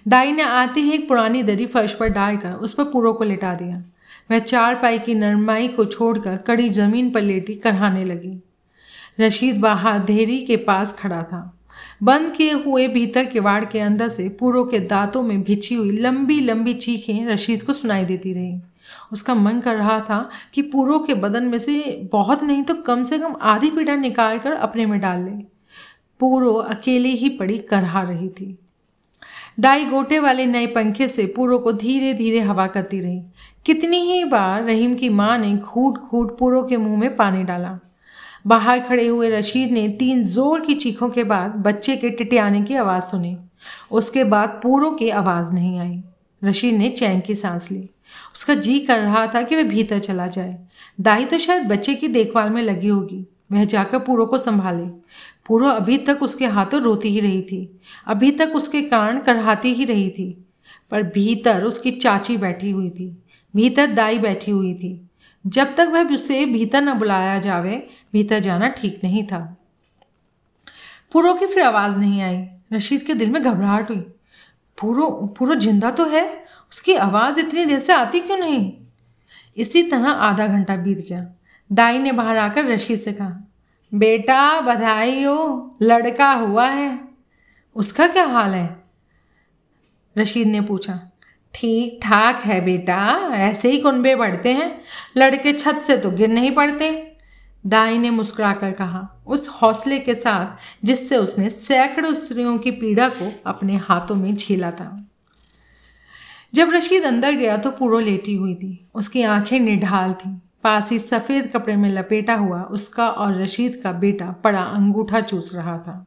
दाई 0.08 0.32
ने 0.32 0.42
आते 0.42 0.80
ही 0.80 0.92
एक 0.92 1.08
पुरानी 1.08 1.42
दरी 1.42 1.66
फर्श 1.66 1.92
पर 1.92 2.08
डालकर 2.08 2.52
उस 2.52 2.72
पर 2.72 2.84
पूरो 2.84 3.12
को 3.12 3.24
लिटा 3.24 3.54
दिया। 3.54 3.82
वह 4.30 4.38
चार 4.38 4.74
पाई 4.74 4.98
की 4.98 5.14
नरमाई 5.14 5.68
को 5.68 5.84
छोड़कर 5.84 6.36
कड़ी 6.36 6.68
ज़मीन 6.68 7.10
पर 7.10 7.20
लेटी, 7.20 7.54
करहाने 7.54 8.04
लगी। 8.04 8.40
रशीद 9.20 9.60
बाहर 9.60 9.98
धेरी 9.98 10.40
के 10.40 10.56
पास 10.56 10.92
खड़ा 10.92 11.22
था। 11.22 11.58
बंद 12.02 12.30
किए 12.30 12.52
हुए 12.52 12.86
भीतर 12.88 13.24
किवाड़ 13.24 13.64
के 13.64 13.80
अंदर 13.80 14.08
से 14.08 14.28
पूरों 14.28 14.64
के 14.64 14.78
दांतों 14.78 15.22
में 15.22 15.42
भिची 15.42 15.74
हुई 15.74 15.90
लंबी 15.90 16.40
लंबी 16.40 16.72
चीखें 16.72 17.26
रशीद 17.26 17.62
को 17.62 17.72
सुनाई 17.72 18.04
देती 18.04 18.32
रहीं। 18.32 18.60
उसका 19.12 19.34
मन 19.34 19.60
कर 19.60 19.76
रहा 19.76 20.00
था 20.00 20.28
कि 20.54 20.62
पूरो 20.62 20.98
के 20.98 21.14
बदन 21.14 21.44
में 21.44 21.58
से 21.58 22.08
बहुत 22.12 22.42
नहीं 22.42 22.62
तो 22.62 22.74
कम 22.74 23.02
से 23.02 23.18
कम 23.18 23.34
आधी 23.42 23.70
पीड़ा 23.70 23.96
निकाल 23.96 24.38
कर 24.38 24.52
अपने 24.52 24.86
में 24.86 25.00
डाल 25.00 25.24
ले। 25.24 25.30
पूरो 26.20 26.52
अकेले 26.54 27.08
ही 27.08 27.28
पड़ी 27.28 27.58
करहा 27.58 28.02
रही 28.02 28.28
थी। 28.28 28.58
दाई 29.60 29.84
गोटे 29.84 30.18
वाले 30.18 30.46
नए 30.46 30.66
पंखे 30.66 31.08
से 31.08 31.26
पूरो 31.26 31.58
को 31.58 31.72
धीरे 31.72 32.12
धीरे 32.14 32.40
हवा 32.40 32.66
करती 32.66 33.00
रही। 33.00 33.22
कितनी 33.66 33.96
ही 33.96 34.24
बार 34.24 34.62
रहीम 34.64 34.94
की 34.94 35.08
माँ 35.08 35.38
ने 35.38 35.54
घूट 35.56 35.98
घूट 35.98 36.38
पूरो 36.38 36.62
के 36.62 36.76
मुँह 36.76 36.98
में 36.98 37.16
पानी 37.16 37.42
डाला। 37.44 37.78
बाहर 38.46 38.80
खड़े 38.80 39.06
हुए 39.06 39.30
रशीद 39.30 39.70
ने 39.70 39.88
तीन 39.88 40.22
ज़ोर 40.22 40.60
की 40.60 40.74
चीखों 40.74 41.08
के 41.08 41.24
बाद 41.24 41.50
बच्चे 41.50 41.96
के 41.96 42.10
टिटियाने 42.10 42.62
की 42.62 42.74
आवाज़ 42.74 43.04
सुनी। 43.04 43.38
उसके 43.90 44.24
बाद 44.24 44.48
पूरों 44.48 44.92
की 44.92 45.10
आवाज़ 45.10 45.52
नहीं 45.52 45.78
आई। 45.78 46.02
रशीद 46.44 46.74
ने 46.74 46.90
चैन 46.90 47.20
की 47.20 47.34
सांस 47.34 47.72
ली। 47.72 47.90
उसका 48.34 48.54
जी 48.54 48.78
कर 48.78 48.98
रहा 48.98 49.26
था 49.26 49.42
कि 49.42 49.56
वह 49.56 49.62
भीतर 49.62 49.98
चला 49.98 50.26
जाए। 50.26 50.66
दाई 51.00 51.24
तो 51.24 51.38
शायद 51.38 51.62
बच्चे 51.62 51.94
की 51.94 52.08
देखभाल 52.08 52.50
में 52.50 52.62
लगी 52.62 52.88
होगी। 52.88 53.26
वह 53.52 53.64
जाकर 53.64 53.98
पूरो 53.98 54.26
को 54.26 54.38
संभाले। 54.38 54.84
पूरो 55.46 55.68
अभी 55.68 55.98
तक 55.98 56.18
उसके 56.22 56.46
हाथों 56.46 56.80
रोती 56.80 57.08
ही 57.08 57.20
रही 57.20 57.42
थी। 57.42 57.80
अभी 58.06 58.30
तक 58.30 58.52
उसके 58.56 58.82
कारण 58.82 59.18
करहाती 59.18 59.72
ही 59.72 59.84
रही 59.84 60.10
थी। 60.10 60.48
पर 60.90 61.02
भीतर 61.02 61.64
उसकी 61.64 61.90
चाची 61.90 62.36
बैठी 62.36 62.70
हुई 62.70 62.90
थी। 62.90 63.22
भीतर 63.56 63.86
दाई 63.86 64.18
बैठी 64.18 64.50
हुई 64.50 64.74
थी। 64.74 65.02
जब 65.46 65.74
तक 65.76 65.88
वह 65.92 66.14
उसे 66.14 66.46
भीतर 66.46 66.82
न 66.82 66.92
बुलाया 66.92 67.38
जावे 67.38 67.86
भीतर 68.16 68.40
जाना 68.40 68.68
ठीक 68.70 69.00
नहीं 69.04 69.26
था। 69.26 69.40
पूरो 71.12 71.34
की 71.34 71.46
फिर 71.46 71.62
आवाज़ 71.62 71.98
नहीं 71.98 72.20
आई। 72.22 72.44
रशीद 72.72 73.02
के 73.02 73.14
दिल 73.14 73.30
में 73.30 73.42
घबराहट 73.42 73.90
हुई। 73.90 74.04
पूरो 74.78 75.08
पूरो 75.38 75.54
ज़िंदा 75.56 75.90
तो 75.90 76.04
है, 76.06 76.24
उसकी 76.72 76.94
आवाज़ 76.94 77.40
इतनी 77.40 77.64
देर 77.64 77.78
से 77.78 77.92
आती 77.92 78.20
क्यों 78.20 78.36
नहीं? 78.38 78.72
इसी 79.56 79.82
तरह 79.82 80.08
आधा 80.08 80.46
घंटा 80.46 80.76
बीत 80.76 80.98
गया। 81.08 81.24
दाई 81.70 81.98
ने 81.98 82.12
बाहर 82.12 82.36
आकर 82.38 82.66
रशीद 82.66 82.98
से 82.98 83.12
कहा, 83.12 83.42
बेटा 83.92 84.60
बधाई 84.60 85.22
हो 85.24 85.78
लड़का 85.82 86.30
हुआ 86.32 86.66
है। 86.68 86.98
उसका 87.76 88.06
क्या 88.08 88.24
हाल 88.26 88.54
है? 88.54 88.68
रशीद 90.16 90.46
ने 90.46 90.60
पूछा, 90.62 91.00
ठीक 91.54 91.98
ठाक 92.02 92.40
है 92.40 92.60
बेटा, 92.60 93.30
ऐसे 93.34 93.70
ही 93.70 93.78
कुनबे 93.80 94.14
बढ़ते 94.16 94.52
हैं। 94.52 94.70
लड़के 95.16 95.52
छत 95.52 95.82
से 95.86 95.96
तो 95.96 96.10
गिर 96.10 96.28
नहीं 96.28 96.54
पड़ते। 96.54 96.90
दाई 97.66 97.98
ने 97.98 98.10
मुस्कुराकर 98.10 98.72
कहा, 98.72 99.22
उस 99.26 99.48
हौसले 99.48 99.98
के 99.98 100.14
साथ 100.14 100.46
जिससे 100.86 101.16
उसने 101.16 101.50
सैकड़ों 101.50 102.14
स्त्रियों 102.14 102.58
की 102.58 102.70
पीड़ा 102.70 103.08
को 103.08 103.32
अपने 103.46 103.76
हाथों 103.76 104.14
में 104.14 104.36
झेला 104.36 104.70
था। 104.70 105.10
जब 106.54 106.70
रशीद 106.70 107.04
अंदर 107.04 107.32
गया 107.32 107.56
तो 107.56 107.70
पूरो 107.70 107.98
लेटी 107.98 108.34
हुई 108.34 108.54
थी। 108.54 108.88
उसकी 108.94 109.22
आँखें 109.22 109.60
निढाल 109.60 110.12
थीं। 110.12 110.40
पास 110.64 110.92
ही 110.92 110.98
सफ़ेद 110.98 111.50
कपड़े 111.52 111.76
में 111.76 111.90
लपेटा 111.90 112.34
हुआ 112.34 112.62
उसका 112.62 113.08
और 113.08 113.42
रशीद 113.42 113.80
का 113.84 113.92
बेटा 113.92 114.30
पड़ा 114.30 114.60
अंगूठा 114.60 115.20
चूस 115.20 115.54
रहा 115.54 115.78
था। 115.78 116.06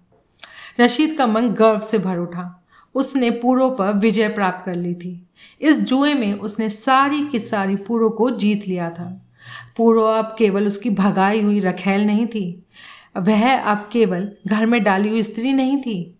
रशीद 0.80 1.18
का 1.18 1.28
मन 1.28 1.50
गर्व 1.50 1.80
से 1.80 1.98
भर 1.98 2.18
उठा। 2.18 2.64
उसने 2.96 3.30
पूरो 3.30 3.70
पर 3.70 3.94
विजय 3.94 4.30
प्राप्त 4.30 4.66
कर 4.66 4.76
ली 4.76 4.94
थी। 4.94 5.30
इस 5.62 5.82
जुए 5.82 6.14
में 6.14 6.34
उसने 6.34 6.70
सारी 6.70 7.26
की 7.26 7.40
सारी 7.40 7.76
पूरो 7.76 8.10
को 8.10 8.30
जीत 8.30 8.68
लिया 8.68 8.90
था। 8.90 9.26
पूरो 9.78 10.04
अब 10.04 10.36
केवल 10.40 10.68
उसकी 10.68 10.90
भगाई 10.90 11.42
हुई 11.42 11.60
रखेल 11.60 12.06
नहीं 12.06 12.28
थी। 12.28 12.64
वह 13.18 13.58
अब 13.58 13.90
केवल 13.94 14.30
घर 14.48 14.66
में 14.66 14.84
डाली 14.84 15.10
हुई 15.10 15.24
स्त्री 15.24 15.54
नहीं 15.54 15.78
थी। 15.78 16.16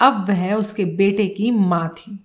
अब 0.00 0.24
वह 0.28 0.54
उसके 0.54 0.84
बेटे 0.84 1.26
की 1.26 1.50
माँ 1.50 1.88
थी। 1.88 2.18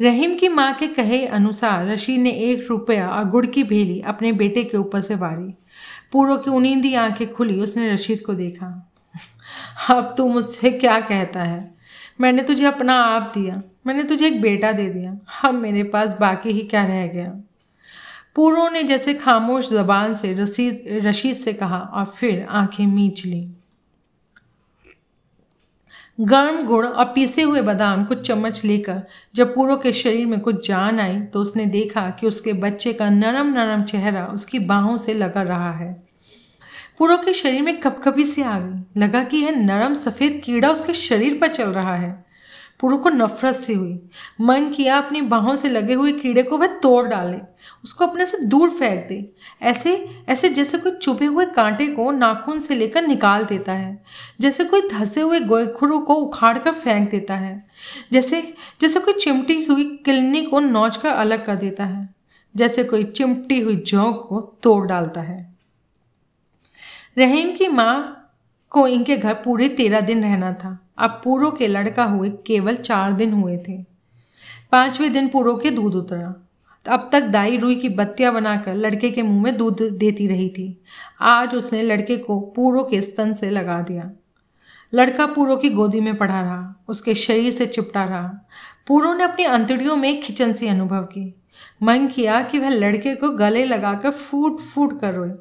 रहीम 0.00 0.34
की 0.34 0.48
माँ 0.48 0.72
के 0.74 0.86
कहे 0.86 1.24
अनुसार 1.26 1.86
रशीद 1.86 2.20
ने 2.20 2.30
एक 2.30 2.66
रुपया 2.70 3.08
और 3.08 3.24
गुड़ 3.24 3.46
की 3.46 3.62
भेली 3.64 4.00
अपने 4.00 4.32
बेटे 4.32 4.64
के 4.64 4.76
ऊपर 4.76 5.00
से 5.00 5.14
वारी। 5.14 5.54
पूर्व 6.12 6.36
की 6.36 6.50
उनींदी 6.50 6.94
आँखें 6.94 7.32
खुली, 7.32 7.58
उसने 7.60 7.92
रशीद 7.92 8.20
को 8.20 8.34
देखा। 8.34 8.92
अब 9.90 10.14
तू 10.18 10.26
मुझसे 10.28 10.70
क्या 10.70 11.00
कहता 11.00 11.42
है? 11.42 11.74
मैंने 12.20 12.42
तुझे 12.42 12.64
अपना 12.64 12.94
आप 12.94 13.32
दिया, 13.34 13.62
मैंने 13.86 14.02
तुझे 14.02 14.26
एक 14.26 14.40
बेटा 14.40 14.72
दे 14.72 14.88
दिया। 14.88 15.16
अब 15.44 15.54
मेरे 15.54 15.82
पास 15.82 16.16
बाकी 16.20 16.50
ही 16.50 16.62
क्या 16.62 16.84
रह 16.84 17.06
गया? 17.06 17.32
पूरो 18.36 18.68
ने 18.68 18.82
जैसे 18.82 19.14
खामोश 19.14 19.70
जबान 19.70 20.14
से 20.14 20.32
रसीद, 20.34 20.82
रशीद 21.06 21.34
से 21.34 21.52
कहा 21.52 21.78
और 21.78 22.04
फिर 22.04 22.44
आँखें 22.50 22.86
मीच 22.86 23.26
ली। 23.26 23.48
गर्म 26.20 26.62
गुड़ 26.66 26.86
और 26.86 27.04
पीसे 27.04 27.42
हुए 27.42 27.60
बादाम 27.62 28.04
कुछ 28.04 28.20
चम्मच 28.20 28.64
लेकर 28.64 29.02
जब 29.34 29.54
पूरो 29.54 29.76
के 29.76 29.92
शरीर 29.92 30.26
में 30.26 30.40
कुछ 30.40 30.68
जान 30.68 31.00
आई 31.00 31.20
तो 31.20 31.40
उसने 31.40 31.66
देखा 31.66 32.08
कि 32.10 32.26
उसके 32.26 32.52
बच्चे 32.52 32.92
का 32.92 33.08
नरम 33.10 33.52
नरम 33.52 33.82
चेहरा 33.82 34.26
उसकी 34.26 34.58
बाहों 34.58 34.96
से 34.96 35.14
लगा 35.14 35.42
रहा 35.42 35.72
है। 35.72 35.92
पूरो 36.98 37.16
के 37.16 37.32
शरीर 37.32 37.62
में 37.62 37.80
कपकपी 37.80 38.24
सी 38.24 38.42
आ 38.42 38.58
गई। 38.58 39.00
लगा 39.00 39.22
कि 39.24 39.36
यह 39.36 39.50
नरम 39.50 39.94
सफ़ेद 39.94 40.40
कीड़ा 40.44 40.70
उसके 40.70 40.92
शरीर 40.92 41.38
पर 41.40 41.48
चल 41.48 41.70
रहा 41.70 41.96
है। 41.96 42.31
पूरो 42.82 42.98
को 42.98 43.10
नफरत 43.10 43.54
सी 43.54 43.74
हुई। 43.74 44.10
मन 44.40 44.68
किया 44.68 44.98
अपनी 44.98 45.20
बाहों 45.20 45.56
से 45.56 45.68
लगे 45.68 45.94
हुए 45.94 46.12
कीड़े 46.12 46.42
को 46.42 46.58
वह 46.58 46.66
तोड़ 46.66 47.08
डाले। 47.08 47.38
उसको 47.84 48.06
अपने 48.06 48.26
से 48.26 48.38
दूर 48.38 48.70
फेंक 48.70 49.08
दे। 49.08 49.32
ऐसे 49.62 50.10
ऐसे 50.28 50.48
जैसे 50.48 50.78
कोई 50.78 50.92
चुभे 50.92 51.26
हुए 51.26 51.46
कांटे 51.46 51.86
को 51.86 52.10
नाखून 52.10 52.58
से 52.58 52.74
लेकर 52.74 53.06
निकाल 53.06 53.44
देता 53.44 53.72
है। 53.72 54.02
जैसे 54.40 54.64
कोई 54.64 54.88
धसे 54.88 55.20
हुए 55.20 55.40
गोखुरु 55.40 55.98
को 55.98 56.14
उखाड़ 56.14 56.58
कर 56.58 56.72
फेंक 56.72 57.10
देता 57.10 57.34
है। 57.34 57.66
जैसे 58.12 58.54
जैसे 58.80 59.00
कोई 59.00 59.14
चिमटी 59.14 59.64
हुई 59.64 59.84
किलनी 59.84 60.42
को 60.42 60.60
नोच 60.60 60.96
कर 60.96 61.08
अलग 61.08 61.46
कर 61.46 61.54
देता 61.54 61.84
है। 61.84 62.14
जैसे 62.56 62.84
कोई 62.84 63.04
चिमटी 63.04 63.60
हुई 63.60 63.76
जौक 63.76 64.26
को 64.28 64.40
तोड़ 64.62 64.86
डालता 64.86 65.20
है। 65.20 65.54
रहीम 67.18 67.56
की 67.56 67.68
माँ 67.68 68.18
को 68.70 68.86
इनके 68.86 69.16
घर 69.16 69.34
पूरे 69.34 69.68
तेरह 69.68 70.00
दिन 70.00 70.22
रहना 70.22 70.52
था। 70.52 70.81
अब 70.98 71.20
पूरो 71.24 71.50
के 71.50 71.66
लड़का 71.66 72.04
हुए 72.04 72.30
केवल 72.30 72.76
चार 72.76 73.12
दिन 73.12 73.32
हुए 73.32 73.58
थे। 73.58 73.82
पाँचवें 74.72 75.12
दिन 75.12 75.28
पूरो 75.28 75.54
के 75.56 75.70
दूध 75.70 75.94
उतरा। 75.94 76.48
अब 76.90 77.08
तक 77.12 77.20
दाई 77.20 77.56
रुई 77.56 77.76
की 77.76 77.88
बत्तियाँ 77.88 78.34
बनाकर 78.34 78.74
लड़के 78.74 79.10
के 79.10 79.22
मुँह 79.22 79.42
में 79.42 79.56
दूध 79.56 79.82
देती 79.82 80.26
रही 80.26 80.48
थी। 80.48 80.82
आज 81.20 81.54
उसने 81.54 81.82
लड़के 81.82 82.16
को 82.16 82.40
पूरो 82.40 82.84
के 82.84 83.00
स्तन 83.00 83.32
से 83.32 83.50
लगा 83.50 83.82
दिया। 83.82 84.10
लड़का 84.94 85.26
पूरो 85.26 85.56
की 85.56 85.70
गोदी 85.70 86.00
में 86.00 86.16
पड़ा 86.16 86.40
रहा। 86.40 86.84
उसके 86.88 87.14
शरीर 87.14 87.50
से 87.50 87.66
चिपटा 87.66 88.04
रहा। 88.04 88.46
पूरो 88.86 89.14
ने 89.14 89.24
अपनी 89.24 89.44
अंतड़ियों 89.44 89.96
में 89.96 90.22
खिचन 90.22 90.52
सी 90.52 90.66
अनुभव 90.66 91.02
की। 91.02 91.34
मन 91.82 92.06
किया 92.06 92.42
कि 92.42 92.58
वह 92.58 92.68
लड़के 92.68 93.14
को 93.14 93.30
गले 93.30 93.64
लगाकर 93.64 94.10
फूट 94.10 94.60
फूट 94.60 95.00
कर 95.00 95.14
रोए। 95.14 95.32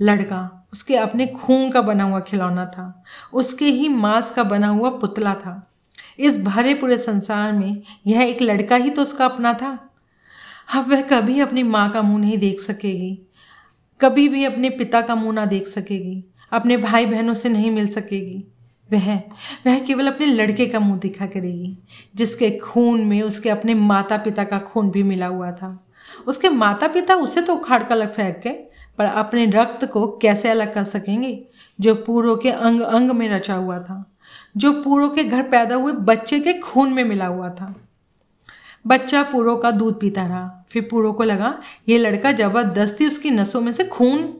लड़का 0.00 0.61
उसके 0.72 0.96
अपने 0.96 1.26
खून 1.26 1.70
का 1.70 1.82
बना 1.82 2.04
हुआ 2.04 2.20
खिलौना 2.20 2.66
था। 2.66 3.04
उसके 3.32 3.64
ही 3.64 3.88
मांस 3.88 4.30
का 4.30 4.44
बना 4.44 4.68
हुआ 4.68 4.90
पुतला 4.90 5.34
था। 5.34 5.70
इस 6.18 6.42
भरे 6.44 6.74
पूरे 6.74 6.98
संसार 6.98 7.52
में 7.52 7.82
यह 8.06 8.22
एक 8.22 8.42
लड़का 8.42 8.76
ही 8.76 8.90
तो 8.90 9.02
उसका 9.02 9.24
अपना 9.24 9.54
था। 9.54 9.90
अब 10.74 10.88
वह 10.88 11.00
कभी 11.00 11.40
अपनी 11.40 11.62
माँ 11.62 11.90
का 11.90 12.02
मुँह 12.02 12.20
नहीं 12.20 12.38
देख 12.38 12.60
सकेगी। 12.60 13.18
कभी 14.00 14.28
भी 14.28 14.44
अपने 14.44 14.70
पिता 14.70 15.00
का 15.00 15.14
मुँह 15.14 15.32
ना 15.32 15.46
देख 15.46 15.66
सकेगी। 15.66 16.24
अपने 16.52 16.76
भाई 16.76 17.06
बहनों 17.06 17.34
से 17.34 17.48
नहीं 17.48 17.70
मिल 17.70 17.88
सकेगी। 17.88 18.44
वह 18.92 19.14
वह 19.66 19.78
केवल 19.78 20.06
अपने 20.06 20.26
लड़के 20.26 20.66
का 20.66 20.80
मुँह 20.80 20.98
दिखा 20.98 21.26
करेगी, 21.26 21.78
जिसके 22.14 22.50
खून 22.50 23.00
में 23.00 23.22
उसके 23.22 23.50
अपने 23.50 23.74
माता 23.74 24.16
पिता 24.16 24.44
का 24.44 24.58
खून 24.58 24.90
भी 24.90 25.02
मिला 25.02 25.26
हुआ 25.26 25.50
था। 25.52 25.86
उसके 26.26 26.48
माता 26.48 26.88
पिता 26.88 27.14
उसे 27.14 27.40
तो 27.40 27.54
उखाड़ 27.54 27.82
का 27.82 27.94
लग 27.94 28.08
फेंक 28.08 28.40
गए। 28.44 28.66
पर 28.98 29.04
अपने 29.04 29.46
रक्त 29.46 29.84
को 29.84 30.06
कैसे 30.06 30.48
अलग 30.48 30.74
कर 30.74 30.84
सकेंगे? 30.84 31.46
जो 31.80 31.94
पूर्व 31.94 32.36
के 32.36 32.50
अंग 32.50 32.80
अंग 32.80 33.10
में 33.10 33.28
रचा 33.28 33.54
हुआ 33.54 33.78
था, 33.78 34.16
जो 34.56 34.72
पूरों 34.72 35.08
के 35.08 35.24
घर 35.24 35.42
पैदा 35.42 35.74
हुए 35.74 35.92
बच्चे 35.92 36.40
के 36.40 36.52
खून 36.52 36.92
में 36.92 37.04
मिला 37.04 37.26
हुआ 37.26 37.48
था। 37.48 37.74
बच्चा 38.86 39.22
पूरों 39.22 39.56
का 39.56 39.70
दूध 39.70 40.00
पीता 40.00 40.26
रहा। 40.26 40.64
फिर 40.68 40.88
पूरों 40.90 41.12
को 41.12 41.24
लगा, 41.24 41.58
ये 41.88 41.98
लड़का 41.98 42.32
ज़बरदस्ती 42.32 43.06
उसकी 43.06 43.30
नसों 43.30 43.60
में 43.60 43.72
से 43.72 43.84
खून 43.84 44.38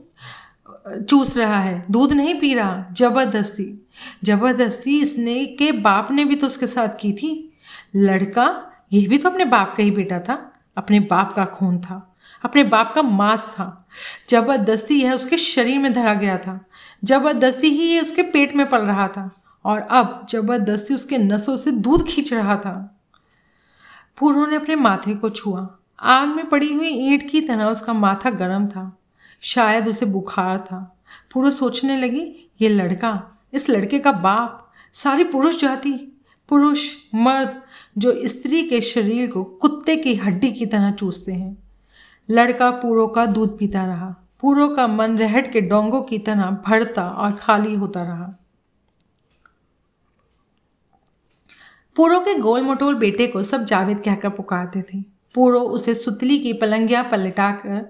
चूस 1.09 1.37
रहा 1.37 1.59
है। 1.59 1.85
दूध 1.91 2.13
नहीं 2.13 2.39
पी 2.39 2.53
रहा, 2.53 2.85
ज़बरदस्ती। 2.91 3.87
ज़बरदस्ती 4.23 5.01
इसने 5.01 5.45
के 5.45 5.71
बाप 5.71 6.11
ने 6.11 6.25
भी 6.25 6.35
तो 6.35 6.47
उसके 6.47 6.67
साथ 6.67 6.87
की 6.99 7.13
थी। 7.13 7.53
लड़का, 7.95 8.71
ये 8.93 9.07
भी 9.07 9.17
तो 9.17 9.29
अपने 9.29 9.45
बाप 9.45 9.73
का 9.77 9.83
ही 9.83 9.91
बेटा 9.91 10.19
था। 10.19 10.53
अपने 10.77 10.99
बाप 10.99 11.33
का 11.33 11.45
खून 11.45 11.79
था। 11.79 12.12
अपने 12.43 12.63
बाप 12.65 12.93
का 12.95 13.01
मांस 13.01 13.45
था। 13.49 13.87
ज़बरदस्ती 14.29 14.95
यह 14.95 15.13
उसके 15.13 15.37
शरीर 15.37 15.77
में 15.79 15.91
धरा 15.93 16.13
गया 16.15 16.37
था 16.37 16.59
ज़बरदस्ती 17.03 17.69
ही 17.69 17.83
ये 17.83 18.01
उसके 18.01 18.23
पेट 18.23 18.55
में 18.55 18.69
पल 18.69 18.81
रहा 18.81 19.07
था, 19.07 19.29
और 19.65 19.79
अब 19.81 20.25
ज़बरदस्ती 20.29 20.93
उसके 20.93 21.17
नसों 21.19 21.55
से 21.57 21.71
दूध 21.73 22.07
खींच 22.07 22.33
रहा 22.33 22.55
था 22.57 22.75
पूर्व 24.17 24.45
ने 24.45 24.55
अपने 24.55 24.75
माथे 24.77 25.15
को 25.15 25.29
छुआ। 25.29 25.67
आग 25.99 26.27
में 26.27 26.49
पड़ी 26.49 26.73
हुई 26.73 26.89
ईंट 27.05 27.29
की 27.29 27.41
तरह 27.41 27.65
उसका 27.65 27.93
माथा 27.93 28.29
गर्म 28.31 28.67
था। 28.67 28.91
शायद 29.43 29.87
उसे 29.87 30.05
बुखार 30.07 30.57
था। 30.61 30.79
पूर्व 31.33 31.49
सोचने 31.49 31.97
लगी, 31.97 32.21
ये 32.61 32.69
लड़का, 32.69 33.21
इस 33.53 33.69
लड़के 33.69 33.99
का 33.99 34.11
बाप, 34.13 34.71
सारी 34.93 35.23
पुरुष 35.25 35.59
जाति, 35.61 35.91
पुरुष, 36.49 36.85
मर्द, 37.15 37.61
जो 37.97 38.15
स्त्री 38.27 38.61
के 38.63 38.81
शरीर 38.81 39.29
को 39.31 39.43
कुत्ते 39.43 39.95
की 39.95 40.15
हड्डी 40.15 40.51
की 40.51 40.65
तरह 40.65 40.91
चूसते 40.91 41.31
हैं। 41.31 41.57
लड़का 42.29 42.71
पूरो 42.71 43.07
का 43.07 43.25
दूध 43.25 43.57
पीता 43.57 43.85
रहा। 43.85 44.13
पूरो 44.41 44.67
का 44.67 44.87
मन 44.87 45.17
रहट 45.17 45.51
के 45.51 45.61
डोंगों 45.61 46.01
की 46.01 46.17
तरह 46.17 46.57
भरता 46.67 47.07
और 47.07 47.31
खाली 47.31 47.75
होता 47.75 48.01
रहा। 48.01 48.33
पूरो 51.95 52.19
के 52.19 52.33
गोल 52.35 52.61
मटोल 52.61 52.95
बेटे 52.95 53.27
को 53.27 53.43
सब 53.43 53.65
जावेद 53.65 53.99
कहकर 53.99 54.29
पुकारते 54.29 54.81
थे। 54.81 55.01
पूरो 55.35 55.59
उसे 55.59 55.95
सुतली 55.95 56.39
की 56.39 56.53
पलंगिया 56.53 57.03
पलटाकर 57.03 57.89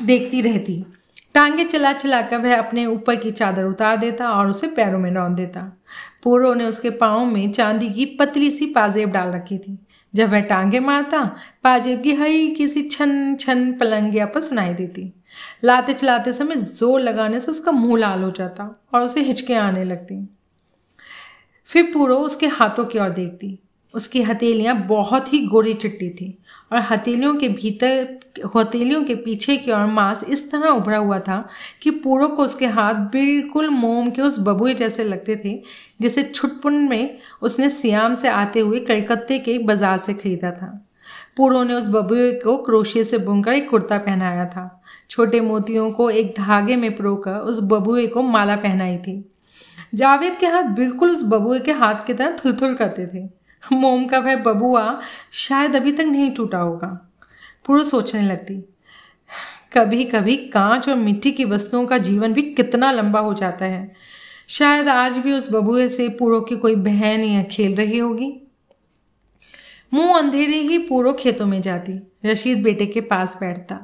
देखती 0.00 0.40
रहती। 0.40 0.86
टांगे 1.34 1.64
चला 1.64 1.92
चला 1.92 2.22
कर 2.22 2.38
वह 2.38 2.58
अपने 2.58 2.86
ऊपर 2.86 3.16
की 3.16 3.30
चादर 3.30 3.64
उतार 3.64 3.96
देता 3.96 4.30
और 4.30 4.46
उसे 4.46 4.66
पैरों 4.66 4.98
में 4.98 5.10
रौन 5.10 5.34
देता। 5.34 5.60
पूरो 6.22 6.54
ने 6.54 6.64
उसके 6.64 6.90
पाँव 6.90 7.24
में 7.26 7.52
चांदी 7.52 7.90
की 7.90 8.04
पतली 8.04 8.50
सी 8.50 8.66
पाजेब 8.66 9.10
डाल 9.10 9.32
रखी 9.32 9.58
थी। 9.58 9.78
जब 10.14 10.28
वह 10.28 10.40
टांगे 10.40 10.80
मारता 10.80 11.22
पाजेब 11.64 12.02
की 12.02 12.12
हई 12.14 12.48
किसी 12.48 12.82
छन 12.82 13.34
छन 13.36 13.72
पलंगिया 13.72 14.26
पर 14.26 14.40
सुनाई 14.40 14.74
देती। 14.74 15.12
लाते 15.64 15.92
चलाते 15.92 16.32
समय 16.32 16.56
ज़ोर 16.56 17.00
लगाने 17.00 17.40
से 17.40 17.50
उसका 17.50 17.72
मुँह 17.72 17.98
लाल 17.98 18.22
हो 18.22 18.30
जाता 18.30 18.72
और 18.94 19.02
उसे 19.02 19.20
हिचके 19.20 19.54
आने 19.54 19.84
लगती। 19.84 20.22
फिर 21.66 21.90
पूरो 21.92 22.16
उसके 22.16 22.46
हाथों 22.46 22.84
की 22.84 22.98
ओर 22.98 23.10
देखती। 23.10 23.58
उसकी 23.94 24.22
हथेलियाँ 24.22 24.74
बहुत 24.86 25.32
ही 25.32 25.38
गोरी 25.46 25.72
चिट्टी 25.74 26.08
थी 26.10 26.36
और 26.72 26.80
हथेलियों 26.80 27.34
के 27.34 27.48
भीतर, 27.48 28.18
हथेलियों 28.56 29.02
के 29.04 29.14
पीछे 29.14 29.56
की 29.56 29.72
ओर 29.72 29.86
मांस 29.86 30.24
इस 30.24 30.50
तरह 30.50 30.68
उभरा 30.68 30.96
हुआ 30.96 31.18
था 31.18 31.42
कि 31.82 31.90
पूरो 31.90 32.28
को 32.28 32.44
उसके 32.44 32.66
हाथ 32.68 32.94
बिल्कुल 33.12 33.68
मोम 33.70 34.10
के 34.10 34.22
उस 34.22 34.38
बबुए 34.40 34.74
जैसे 34.74 35.04
लगते 35.04 35.36
थे, 35.44 35.60
जिसे 36.00 36.22
छुटपुन 36.24 36.74
में 36.88 37.18
उसने 37.42 37.68
सियाम 37.70 38.14
से 38.14 38.28
आते 38.28 38.60
हुए 38.60 38.80
कलकत्ते 38.80 39.38
के 39.38 39.58
बाज़ार 39.58 39.98
से 39.98 40.14
खरीदा 40.14 40.50
था। 40.50 40.78
पूरो 41.36 41.62
ने 41.64 41.74
उस 41.74 41.88
बबुए 41.88 42.30
को 42.32 42.56
क्रोशिए 42.56 43.04
से 43.04 43.18
बुनकर 43.18 43.52
एक 43.52 43.68
कुर्ता 43.70 43.98
पहनाया 43.98 44.46
था। 44.46 44.64
छोटे 45.10 45.40
मोतियों 45.40 45.90
को 45.90 46.08
एक 46.10 46.34
धागे 46.38 46.76
में 46.76 46.94
परोकर 46.96 47.38
उस 47.42 47.60
बबुए 47.62 48.06
को 48.06 48.22
माला 48.22 48.56
पहनाई 48.56 48.96
थी। 48.98 49.14
जावेद 49.94 50.36
के 50.36 50.46
हाथ 50.46 50.74
बिल्कुल 50.74 51.10
उस 51.10 51.22
बबुए 51.24 51.58
के 51.60 51.72
हाथ 51.72 52.04
की 52.06 52.14
तरह 52.14 52.36
थुलथुल 52.44 52.74
करते 52.74 53.06
थे। 53.06 53.26
मोम 53.72 54.06
का 54.06 54.18
वह 54.18 54.36
बबुआ 54.36 55.00
शायद 55.32 55.76
अभी 55.76 55.92
तक 55.92 56.04
नहीं 56.04 56.30
टूटा 56.30 56.58
होगा। 56.58 56.88
पूरा 57.66 57.84
सोचने 57.84 58.22
लगती 58.22 58.64
कभी 59.72 60.04
कभी 60.04 60.36
कांच 60.36 60.88
और 60.88 60.94
मिट्टी 60.94 61.32
की 61.32 61.44
वस्तुओं 61.44 61.86
का 61.86 61.98
जीवन 61.98 62.32
भी 62.32 62.42
कितना 62.42 62.90
लंबा 62.90 63.20
हो 63.20 63.34
जाता 63.34 63.64
है। 63.64 63.90
शायद 64.48 64.88
आज 64.88 65.18
भी 65.18 65.32
उस 65.32 65.50
बबुए 65.52 65.88
से 65.88 66.08
पूरो 66.08 66.40
की 66.40 66.56
कोई 66.56 66.74
बहन 66.74 67.20
या 67.20 67.42
खेल 67.42 67.74
रही 67.74 67.98
होगी। 67.98 68.32
मुँह 69.94 70.18
अंधेरे 70.18 70.56
ही 70.56 70.78
पूरो 70.78 71.12
खेतों 71.12 71.46
में 71.46 71.62
जाती, 71.62 71.92
रशीद 72.26 72.62
बेटे 72.62 72.86
के 72.86 73.00
पास 73.00 73.36
बैठता। 73.40 73.78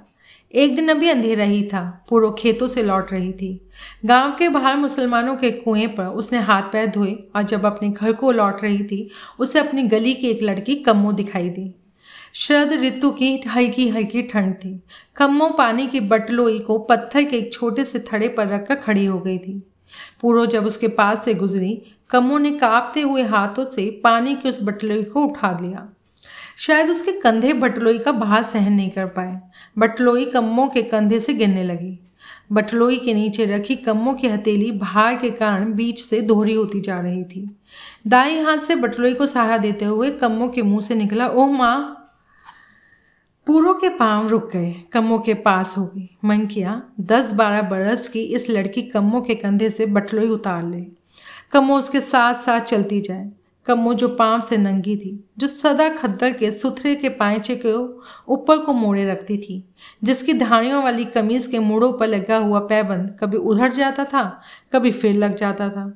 एक 0.55 0.77
दिन 0.77 0.89
अभी 0.89 1.09
अंधेरा 1.09 1.45
ही 1.45 1.63
था 1.63 2.05
पूरो 2.09 2.31
खेतों 2.31 2.69
से 2.69 2.83
लौट 2.83 3.13
रही 3.13 3.33
थी। 3.33 3.69
गाँव 4.05 4.37
के 4.39 4.49
बाहर 4.49 4.77
मुसलमानों 4.77 5.37
के 5.37 5.51
कुएँ 5.51 5.87
पर 5.87 6.05
उसने 6.05 6.39
हाथ 6.39 6.63
पैर 6.63 6.87
धोए 6.87 7.13
और 7.37 7.43
जब 7.43 7.67
अपने 7.67 7.89
घर 7.89 8.13
को 8.13 8.31
लौट 8.33 8.63
रही 8.63 8.85
थी, 8.85 9.11
उसे 9.39 9.59
अपनी 9.59 9.83
गली 9.83 10.15
की 10.15 10.29
एक 10.29 10.43
लड़की 10.43 10.75
कम्मो 10.75 11.13
दिखाई 11.13 11.49
दी। 11.49 11.75
शरद 12.35 12.73
ऋतु 12.73 13.11
की 13.11 13.41
हल्की 13.49 13.89
हल्की 13.89 14.23
ठंड 14.23 14.55
थी। 14.55 14.83
कम्मो 15.17 15.49
पानी 15.49 15.87
की 15.87 16.01
बटलोई 16.01 16.59
को 16.59 16.79
पत्थर 16.79 17.25
के 17.25 17.37
एक 17.37 17.53
छोटे 17.53 17.85
से 17.85 17.99
थड़े 17.99 18.29
पर 18.29 18.49
रखकर 18.49 18.75
खड़ी 18.75 19.07
हो 19.07 19.19
गई 19.19 19.39
थी। 19.39 19.71
पूरो 20.21 20.47
जब 20.47 20.67
उसके 20.67 20.89
पास 20.89 21.25
से 21.25 21.35
गुजरी, 21.35 21.83
कम्मो 22.11 22.39
ने 22.39 22.51
कांपते 22.51 23.01
हुए 23.01 23.23
हाथों 23.23 23.65
से 23.65 24.01
पानी 24.05 24.35
की 24.35 24.49
उस 24.49 24.63
बटलोई 24.63 25.03
को 25.03 25.25
उठा 25.25 25.59
लिया। 25.63 25.89
शायद 26.59 26.91
उसके 26.91 27.13
कंधे 27.13 27.53
बटलोई 27.53 27.99
का 27.99 28.13
बाहर 28.13 28.43
सहन 28.43 28.73
नहीं 28.73 28.91
कर 28.91 29.07
पाए। 29.07 29.41
बटलोई 29.79 30.25
कम्मों 30.25 30.69
के 30.69 30.83
कंधे 30.83 31.21
से 31.21 31.35
गिरने 31.35 31.65
लगी। 31.65 31.99
बटलोई 32.53 32.99
के 32.99 33.15
नीचे 33.15 33.45
रखी 33.45 33.77
कम्मों 33.77 34.15
की 34.15 34.29
हथेली 34.29 34.73
भार 34.73 35.17
के 35.17 35.31
कारण 35.31 35.73
बीच 35.73 36.01
से 36.01 36.21
दोहरी 36.21 36.55
होती 36.55 36.81
जा 36.81 37.01
रही 37.01 37.25
थी। 37.25 37.61
दाई 38.07 38.39
हाथ 38.39 38.59
से 38.59 38.77
बटलोई 38.77 39.15
को 39.15 39.27
सहारा 39.27 39.59
देते 39.59 39.85
हुए 39.85 40.11
कम्मों 40.11 40.49
के 40.49 40.63
मुँह 40.63 40.81
से 40.81 40.95
निकला, 40.95 41.27
ओह 41.27 41.53
माँ! 41.53 41.95
पूरों 43.47 43.75
के 43.75 43.89
पाँव 43.89 44.29
रुक 44.29 44.51
गए, 44.53 44.75
कम्मों 44.93 45.19
के 45.19 45.35
पास 45.35 45.79
हो 45.79 45.85
गई। 45.87 46.19
मन 46.25 46.47
किया, 46.47 46.83
दस 47.01 47.33
बारह 47.33 47.63
बरस 47.63 48.09
की 48.09 48.23
इस 48.23 48.51
लड़की 48.51 48.83
कम्मों 48.83 49.21
के 49.21 49.35
कंधे 49.35 49.71
से 49.71 49.87
बटलोई 49.87 50.29
उतार 50.29 50.65
ले। 50.65 50.87
कम्मो 51.53 51.79
उसके 51.79 52.01
साथ 52.01 52.35
साथ 52.35 52.61
चलती 52.61 53.01
जाए। 53.01 53.31
कम्मो 53.69 53.95
जो 53.95 54.09
पाँव 54.09 54.41
से 54.41 54.57
नंगी 54.57 54.97
थी, 54.97 55.25
जो 55.39 55.47
सदा 55.47 55.89
खद्दर 55.89 56.33
के, 56.33 56.51
सुथरे 56.51 56.95
के 56.95 57.09
पाइचे 57.09 57.57
के 57.57 57.73
ऊपर 58.33 58.59
को 58.59 58.73
मोड़े 58.73 59.05
रखती 59.07 59.39
थी, 59.39 59.63
जिसकी 60.05 60.33
धाड़ियों 60.33 60.83
वाली 60.83 61.05
कमीज 61.05 61.47
के 61.47 61.59
मोड़ों 61.59 61.93
पर 61.93 62.07
लगा 62.07 62.37
हुआ 62.37 62.61
पैबंद 62.61 63.17
कभी 63.21 63.37
उधर 63.37 63.73
जाता 63.73 64.05
था, 64.05 64.41
कभी 64.73 64.93
फिर 64.93 65.15
लग 65.15 65.37
जाता 65.37 65.69
था, 65.69 65.93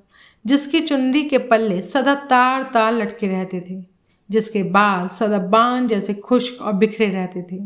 जिसकी 0.47 0.81
चुनरी 0.81 1.23
के 1.23 1.39
पल्ले 1.39 1.83
सदा 1.83 2.15
तार 2.15 2.71
तार 2.75 2.93
लटके 2.93 3.27
रहते 3.27 3.61
थे, 3.61 3.83
जिसके 4.31 4.63
बाल 4.63 5.09
सदा 5.09 5.39
बाँध 5.39 5.89
जैसे 5.89 6.15
खुश्क 6.15 6.63
और 6.63 6.73
बिखरे 6.73 7.09
रहते 7.09 7.43
थे, 7.43 7.65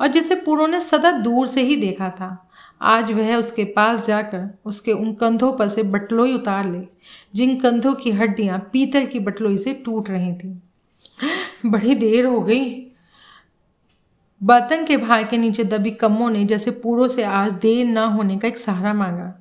और 0.00 0.06
जिसे 0.06 0.34
पूरों 0.34 0.68
ने 0.68 0.80
सदा 0.80 1.10
दूर 1.10 1.46
से 1.46 1.62
ही 1.62 1.76
देखा 1.76 2.10
था 2.10 2.48
आज 2.82 3.12
वह 3.12 3.36
उसके 3.36 3.64
पास 3.64 4.06
जाकर 4.06 4.58
उसके 4.64 4.92
उन 4.92 5.14
कंधों 5.14 5.52
पर 5.52 5.68
से 5.68 5.82
बटलोई 5.82 6.34
उतार 6.34 6.70
ले, 6.70 6.80
जिन 7.34 7.56
कंधों 7.56 7.94
की 7.94 8.10
हड्डियाँ 8.10 8.58
पीतल 8.72 9.06
की 9.06 9.18
बटलोई 9.18 9.56
से 9.56 9.72
टूट 9.74 10.10
रही 10.10 10.34
थी। 10.34 10.62
बड़ी 11.66 11.94
देर 11.94 12.26
हो 12.26 12.40
गई। 12.40 12.86
बर्तन 14.42 14.84
के 14.84 14.96
भाई 14.96 15.24
के 15.24 15.38
नीचे 15.38 15.64
दबी 15.64 15.90
कम्मों 15.90 16.30
ने 16.30 16.44
जैसे 16.44 16.70
पूरों 16.70 17.08
से 17.08 17.22
आज 17.22 17.52
देर 17.52 17.86
ना 17.86 18.04
होने 18.04 18.38
का 18.38 18.48
एक 18.48 18.58
सहारा 18.58 18.94
मांगा। 18.94 19.34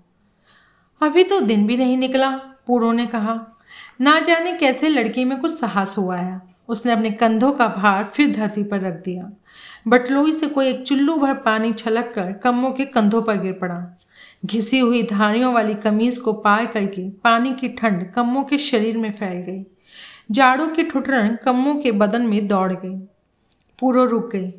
अभी 1.01 1.23
तो 1.23 1.39
दिन 1.39 1.67
भी 1.67 1.77
नहीं 1.77 1.97
निकला, 1.97 2.29
पूरों 2.67 2.93
ने 2.93 3.05
कहा। 3.05 3.57
ना 4.01 4.19
जाने 4.19 4.53
कैसे 4.53 4.89
लड़की 4.89 5.25
में 5.25 5.39
कुछ 5.39 5.51
साहस 5.51 5.97
हुआ 5.97 6.17
है। 6.17 6.41
उसने 6.71 6.91
अपने 6.91 7.11
कंधों 7.11 7.51
का 7.51 7.67
भार 7.67 8.03
फिर 8.03 8.31
धरती 8.31 8.63
पर 8.63 8.81
रख 8.81 8.93
दिया। 8.93 9.31
बटलोई 9.87 10.31
से 10.31 10.47
कोई 10.47 10.67
एक 10.67 10.87
चुल्लू 10.87 11.15
भर 11.15 11.33
पानी 11.33 11.73
छलक 11.73 12.11
कर 12.15 12.31
कम्मों 12.33 12.71
के 12.71 12.85
कंधों 12.85 13.21
पर 13.21 13.37
गिर 13.37 13.53
पड़ा। 13.53 13.97
घिसी 14.45 14.79
हुई 14.79 15.03
धारियों 15.03 15.53
वाली 15.53 15.73
कमीज 15.73 16.17
को 16.17 16.33
पार 16.33 16.65
करके 16.65 17.09
पानी 17.09 17.53
की 17.53 17.69
ठंड 17.69 18.11
कम्मों 18.11 18.43
के 18.43 18.57
शरीर 18.57 18.97
में 18.97 19.11
फैल 19.11 19.41
गई। 19.41 19.65
जाड़ों 20.31 20.67
की 20.67 20.83
ठुठरन 20.83 21.37
कम्मों 21.45 21.75
के 21.75 21.91
बदन 21.91 22.21
में 22.21 22.47
दौड़ 22.47 22.73
गई। 22.73 22.97
पूरो 23.79 24.05
रुक 24.05 24.31
गई। 24.31 24.51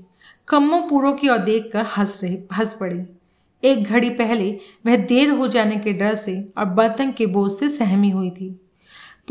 कम्मो 0.48 0.81
पूरो 0.81 1.12
की 1.12 1.29
ओर 1.29 1.38
देख 1.38 1.70
कर 1.72 1.87
हंस 1.96 2.20
रही, 2.25 2.38
हंस 2.53 2.75
पड़ी। 2.75 3.01
एक 3.64 3.85
घड़ी 3.85 4.11
पहले 4.11 4.59
वह 4.87 4.96
देर 4.96 5.31
हो 5.31 5.48
जाने 5.48 5.77
के 5.77 5.92
डर 5.92 6.14
से 6.14 6.46
और 6.59 6.64
बर्तन 6.64 7.12
के 7.12 7.27
बोझ 7.27 7.53
से 7.53 7.68
सहमी 7.68 8.11
हुई 8.11 8.31
थी। 8.31 8.62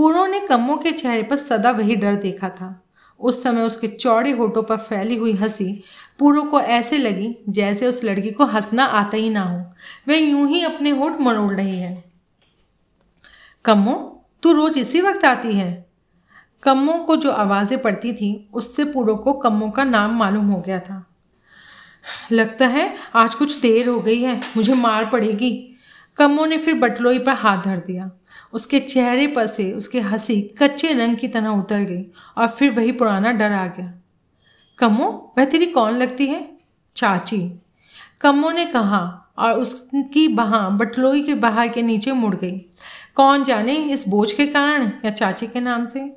पूरो 0.02 0.26
ने 0.26 0.40
कम्मों 0.40 0.78
के 0.78 0.92
चेहरे 0.92 1.24
पर 1.24 1.36
सदा 1.36 1.72
वही 1.72 1.96
डर 1.96 2.16
देखा 2.16 2.50
था। 2.50 2.84
उस 3.20 3.44
समय 3.44 3.62
उसके 3.62 3.88
चौड़े 3.88 4.32
होठों 4.32 4.64
पर 4.64 4.78
फैली 4.78 5.16
हुई 5.16 5.34
हँसी 5.34 5.84
पूरो 6.20 6.42
को 6.42 6.62
ऐसे 6.62 6.98
लगी 6.98 7.38
जैसे 7.50 7.88
उस 7.88 8.04
लड़की 8.04 8.32
को 8.32 8.46
हंसना 8.46 8.86
आता 8.86 9.18
ही 9.18 9.30
ना 9.30 9.42
हो। 9.42 9.58
वह 10.08 10.16
यूँ 10.16 10.48
ही 10.50 10.64
अपने 10.64 10.90
होठ 10.90 11.22
मरोड़ 11.22 11.54
रही 11.54 11.76
है। 11.76 12.04
कम्मो, 13.66 14.26
तू 14.44 14.52
रोज 14.52 14.78
इसी 14.78 15.02
वक्त 15.02 15.26
आती 15.26 15.54
है? 15.54 15.90
कम्मो 16.64 16.94
को 16.94 17.16
जो 17.16 17.32
आवाज़ें 17.32 17.82
पड़ती 17.82 18.14
थी, 18.14 18.50
उससे 18.54 18.86
पूरो 18.86 19.16
को 19.16 19.34
कम्मो 19.34 19.70
का 19.70 19.84
नाम 19.84 20.18
मालूम 20.18 20.46
हो 20.46 20.60
गया 20.60 20.80
था। 20.80 21.08
लगता 22.32 22.68
है 22.68 22.96
आज 23.16 23.36
कुछ 23.36 23.60
देर 23.60 23.90
हो 23.90 24.00
गई 24.00 24.22
है, 24.22 24.42
मुझे 24.58 24.74
मार 24.74 25.06
पड़ेगी। 25.06 25.76
कम्मो 26.18 26.46
ने 26.46 26.58
फिर 26.58 26.74
बटलोई 26.74 27.20
पर 27.20 27.34
हाथ 27.34 27.64
धर 27.64 27.78
दिया। 27.78 28.12
उसके 28.54 28.80
चेहरे 28.80 29.28
पर 29.28 29.48
से 29.48 29.72
उसकी 29.72 30.00
हँसी 30.00 30.42
कच्चे 30.42 30.94
रंग 30.94 31.18
की 31.18 31.28
तरह 31.28 31.48
उतर 31.48 31.80
गई 31.80 32.06
और 32.38 32.48
फिर 32.48 32.72
वही 32.72 32.92
पुराना 32.92 33.32
डर 33.32 33.52
आ 33.52 33.68
गया। 33.68 33.94
कमो 34.78 35.34
वह 35.38 35.46
तेरी 35.46 35.66
कौन 35.66 35.94
लगती 35.94 36.28
है? 36.28 36.58
चाची। 36.96 37.62
कमो 38.22 38.52
ने 38.52 38.66
कहा 38.66 39.34
और 39.38 39.54
उसकी 39.54 40.28
बहा 40.28 40.70
बटलोई 40.70 41.24
के 41.24 41.34
बाहर 41.34 41.68
के 41.68 41.82
नीचे 41.82 42.12
मुड़ 42.12 42.36
गई। 42.36 42.58
कौन 43.16 43.44
जाने 43.44 43.76
इस 43.76 44.08
बोझ 44.08 44.34
के 44.34 44.48
कारण 44.48 44.92
या 45.06 45.12
चाची 45.12 45.48
के 45.48 45.60
नाम 45.60 45.86
से? 45.86 46.14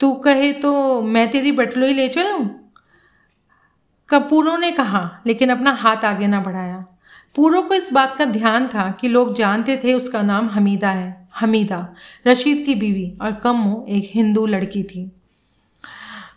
तू 0.00 0.12
कहे 0.12 0.52
तो 0.52 1.02
मैं 1.02 1.30
तेरी 1.30 1.52
बटलोई 1.52 1.94
ले 1.94 2.08
चलूँ? 2.08 2.72
कपूरों 4.08 4.58
ने 4.58 4.70
कहा, 4.70 5.22
लेकिन 5.26 5.50
अपना 5.50 5.70
हाथ 5.70 5.96
आगे 5.96 6.26
ना 6.26 6.40
बढ़ाया। 6.40 6.84
पूरों 7.36 7.62
को 7.62 7.74
इस 7.74 7.92
बात 7.92 8.16
का 8.16 8.24
ध्यान 8.24 8.66
था 8.68 8.90
कि 9.00 9.08
लोग 9.08 9.34
जानते 9.34 9.76
थे 9.84 9.92
उसका 9.94 10.22
नाम 10.22 10.48
हमीदा 10.48 10.90
है, 10.90 11.28
हमीदा, 11.36 11.86
रशीद 12.26 12.64
की 12.66 12.74
बीवी 12.74 13.10
और 13.22 13.32
कम्मो 13.34 13.84
एक 13.88 14.10
हिंदू 14.14 14.46
लड़की 14.46 14.82
थी। 14.82 15.04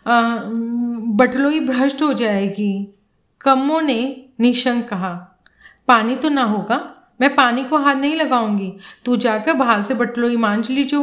बटलोई 0.06 1.60
भ्रष्ट 1.60 2.02
हो 2.02 2.12
जाएगी, 2.12 2.92
कम्मो 3.40 3.80
ने 3.80 4.00
निशंक 4.40 4.88
कहा। 4.88 5.12
पानी 5.88 6.16
तो 6.16 6.28
ना 6.28 6.44
होगा, 6.44 6.80
मैं 7.20 7.34
पानी 7.34 7.64
को 7.64 7.78
हाथ 7.78 7.94
नहीं 7.94 8.16
लगाऊँगी, 8.16 8.72
तू 9.04 9.16
जाकर 9.16 9.52
बाहर 9.54 9.82
से 9.82 9.94
बटलोई 9.94 10.36
मांझ 10.36 10.70
लीजो 10.70 11.02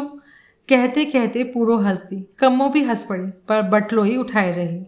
कहते 0.70 1.06
कहते 1.06 1.44
पूरो 1.44 1.78
हंस 1.80 2.00
दी 2.00 2.24
कम्मो 2.40 2.70
भी 2.70 2.84
हंस 2.84 3.06
पड़ी, 3.06 3.24
पर 3.24 3.62
बटलोई 3.70 4.16
उठाए 4.18 4.52
रही। 4.52 4.80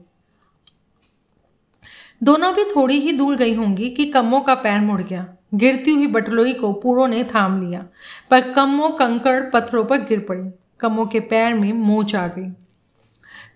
दोनों 2.23 2.53
भी 2.53 2.63
थोड़ी 2.63 2.99
ही 2.99 3.11
दूर 3.11 3.35
गई 3.35 3.53
होंगी 3.53 3.89
कि 3.89 4.05
कम्मो 4.05 4.39
का 4.39 4.55
पैर 4.55 4.79
मुड़ 4.79 5.01
गया। 5.01 5.27
गिरती 5.53 5.91
हुई 5.91 6.07
बटलोई 6.07 6.53
को 6.53 6.73
पूरो 6.73 7.07
ने 7.07 7.23
थाम 7.23 7.61
लिया, 7.61 7.85
पर 8.31 8.51
कम्मो 8.51 8.89
कंकड़ 8.89 9.39
पत्थरों 9.41 9.85
पर 9.85 9.97
गिर 9.97 10.19
पड़ी। 10.19 10.49
कम्मो 10.79 11.05
के 11.05 11.19
पैर 11.19 11.53
में 11.53 11.73
मोच 11.73 12.15
आ 12.15 12.27
गई। 12.27 12.49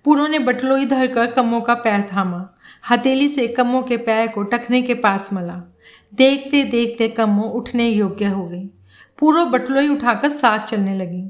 पूरो 0.05 0.27
ने 0.27 0.39
बटलोई 0.39 0.85
धरकर 0.85 1.31
कम्मो 1.31 1.61
का 1.61 1.73
पैर 1.73 2.09
थामा। 2.13 2.45
हथेली 2.89 3.27
से 3.27 3.47
कम्मो 3.47 3.81
के 3.81 3.97
पैर 3.97 4.27
को 4.27 4.43
टखने 4.43 4.81
के 4.81 4.93
पास 4.93 5.33
मला। 5.33 5.63
देखते 6.13 6.63
देखते 6.63 7.07
कम्मो 7.07 7.43
उठने 7.43 7.89
योग्य 7.89 8.25
हो 8.25 8.45
गई। 8.47 8.65
पूरो 9.19 9.45
बटलोई 9.45 9.87
उठाकर 9.87 10.29
साथ 10.29 10.59
चलने 10.59 10.97
लगी। 10.97 11.23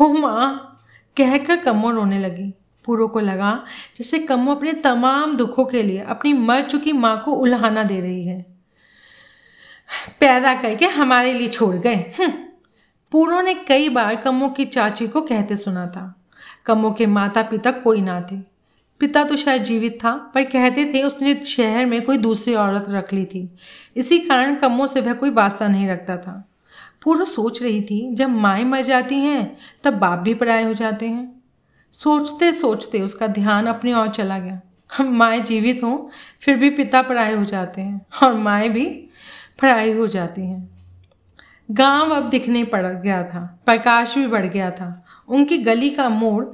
हो 0.00 0.08
माँ, 0.08 0.76
कहकर 1.16 1.56
कम्मो 1.56 1.90
रोने 1.90 2.18
लगी। 2.18 2.54
पूरो 2.90 3.08
को 3.08 3.20
लगा 3.20 3.64
जैसे 3.96 4.18
कम्मो 4.18 4.54
अपने 4.54 4.72
तमाम 4.72 5.36
दुखों 5.36 5.64
के 5.64 5.82
लिए 5.82 6.00
अपनी 6.00 6.32
मर 6.32 6.62
चुकी 6.62 6.92
माँ 6.92 7.22
को 7.24 7.32
उल्हाना 7.32 7.84
दे 7.84 8.00
रही 8.00 8.26
है। 8.26 8.46
पैदा 10.20 10.54
करके 10.54 10.86
हमारे 10.86 11.32
लिए 11.32 11.48
छोड़ 11.48 11.76
गए। 11.76 11.94
हम्म। 11.94 12.32
पूरो 13.12 13.40
ने 13.40 13.54
कई 13.54 13.88
बार 13.88 14.16
कम्मो 14.16 14.48
की 14.48 14.64
चाची 14.64 15.08
को 15.08 15.20
कहते 15.20 15.56
सुना 15.56 15.86
था। 15.86 16.22
कम्मो 16.66 16.90
के 16.90 17.06
माता 17.06 17.42
पिता 17.42 17.70
कोई 17.70 18.00
ना 18.00 18.20
थे। 18.20 18.36
पिता 19.00 19.24
तो 19.24 19.36
शायद 19.36 19.62
जीवित 19.62 19.98
था, 20.04 20.12
पर 20.34 20.44
कहते 20.44 20.84
थे 20.84 21.02
उसने 21.02 21.34
शहर 21.44 21.86
में 21.86 22.02
कोई 22.02 22.18
दूसरी 22.18 22.54
औरत 22.54 22.86
रख 22.88 23.12
ली 23.12 23.24
थी। 23.24 23.56
इसी 23.96 24.18
कारण 24.18 24.54
कम्मों 24.54 24.86
से 24.86 25.00
वह 25.00 25.12
कोई 25.12 25.30
वास्ता 25.30 25.68
नहीं 25.68 25.88
रखता 25.88 26.16
था। 26.16 26.48
पूर्व 27.02 27.24
सोच 27.24 27.62
रही 27.62 27.80
थी, 27.80 28.14
जब 28.14 28.30
माएँ 28.30 28.64
मर 28.64 28.82
जाती 28.82 29.14
हैं, 29.14 29.56
तब 29.84 29.94
बाप 29.94 30.18
भी 30.18 30.34
पराए 30.34 30.64
हो 30.64 30.72
जाते 30.72 31.06
हैं। 31.06 31.39
सोचते 31.92 32.52
सोचते 32.52 33.00
उसका 33.00 33.26
ध्यान 33.26 33.66
अपनी 33.66 33.92
ओर 33.92 34.08
चला 34.08 34.38
गया। 34.38 34.60
माएँ 35.00 35.40
जीवित 35.40 35.82
हों, 35.84 36.08
फिर 36.40 36.56
भी 36.56 36.70
पिता 36.70 37.02
पराए 37.02 37.34
हो 37.34 37.44
जाते 37.44 37.80
हैं 37.80 38.06
और 38.22 38.34
माएँ 38.34 38.68
भी 38.68 38.86
पराई 39.62 39.92
हो 39.92 40.06
जाती 40.06 40.42
हैं। 40.42 40.68
गाँव 41.70 42.10
अब 42.10 42.30
दिखने 42.30 42.64
पड़ 42.64 42.86
गया 42.86 43.22
था, 43.24 43.62
प्रकाश 43.66 44.14
भी 44.14 44.26
बढ़ 44.26 44.46
गया 44.46 44.70
था, 44.70 45.04
उनकी 45.28 45.58
गली 45.58 45.90
का 45.90 46.08
मोड़ 46.08 46.44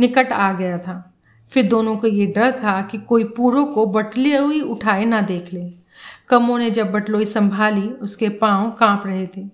निकट 0.00 0.32
आ 0.32 0.52
गया 0.52 0.78
था। 0.78 1.14
फिर 1.48 1.68
दोनों 1.68 1.96
को 1.96 2.06
ये 2.06 2.26
डर 2.26 2.52
था 2.52 2.82
कि 2.82 2.98
कोई 2.98 3.24
पूरो 3.24 3.64
को 3.64 3.86
बटलोई 3.86 4.60
उठाए 4.60 5.04
ना 5.04 5.20
देख 5.20 5.52
ले। 5.52 5.70
कमो 6.28 6.58
ने 6.58 6.70
जब 6.70 6.92
बटलोई 6.92 7.24
संभाली, 7.24 7.88
उसके 7.88 8.28
पाँव 8.28 8.70
काँप 8.70 9.02
रहे 9.06 9.26
थे। 9.26 9.44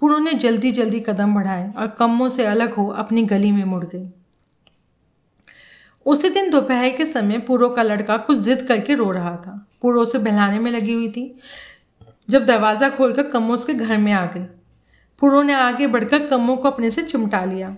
पूरो 0.00 0.18
ने 0.18 0.32
जल्दी 0.32 0.70
जल्दी 0.70 1.00
कदम 1.00 1.34
बढ़ाए 1.34 1.72
और 1.78 1.86
कम्मों 1.86 2.28
से 2.28 2.44
अलग 2.44 2.72
हो 2.72 2.88
अपनी 2.88 3.22
गली 3.22 3.52
में 3.52 3.64
मुड़ 3.64 3.84
गई। 3.84 4.08
उसी 6.06 6.28
दिन 6.28 6.50
दोपहर 6.50 6.90
के 6.90 7.06
समय 7.06 7.38
पूरो 7.38 7.68
का 7.68 7.82
लड़का 7.82 8.16
कुछ 8.16 8.38
जिद 8.38 8.62
करके 8.62 8.94
रो 8.94 9.10
रहा 9.10 9.36
था। 9.36 9.68
पूरो 9.82 10.02
उसे 10.02 10.18
बहलाने 10.18 10.58
में 10.58 10.70
लगी 10.72 10.92
हुई 10.92 11.08
थी, 11.08 11.38
जब 12.30 12.46
दरवाज़ा 12.46 12.88
खोलकर 12.88 13.22
कम्मो 13.22 13.54
उसके 13.54 13.74
घर 13.74 13.98
में 13.98 14.12
आ 14.12 14.24
गई। 14.26 14.44
पूरो 15.18 15.42
ने 15.42 15.52
आगे 15.52 15.86
बढ़कर 15.86 16.26
कम्मो 16.26 16.56
को 16.56 16.70
अपने 16.70 16.90
से 16.90 17.02
चिमटा 17.02 17.44
लिया। 17.44 17.76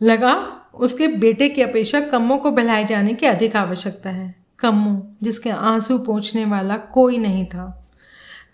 लगा 0.00 0.34
उसके 0.74 1.06
बेटे 1.08 1.48
की 1.48 1.62
अपेक्षा 1.62 2.00
कम्मो 2.00 2.36
को 2.36 2.50
बहलाए 2.50 2.84
जाने 2.84 3.14
की 3.14 3.26
अधिक 3.26 3.56
आवश्यकता 3.56 4.10
है। 4.10 4.34
कम्मो 4.58 5.16
जिसके 5.22 5.50
आँसू 5.50 5.98
पहुँचने 5.98 6.44
वाला 6.44 6.76
कोई 6.76 7.18
नहीं 7.18 7.44
था। 7.46 7.81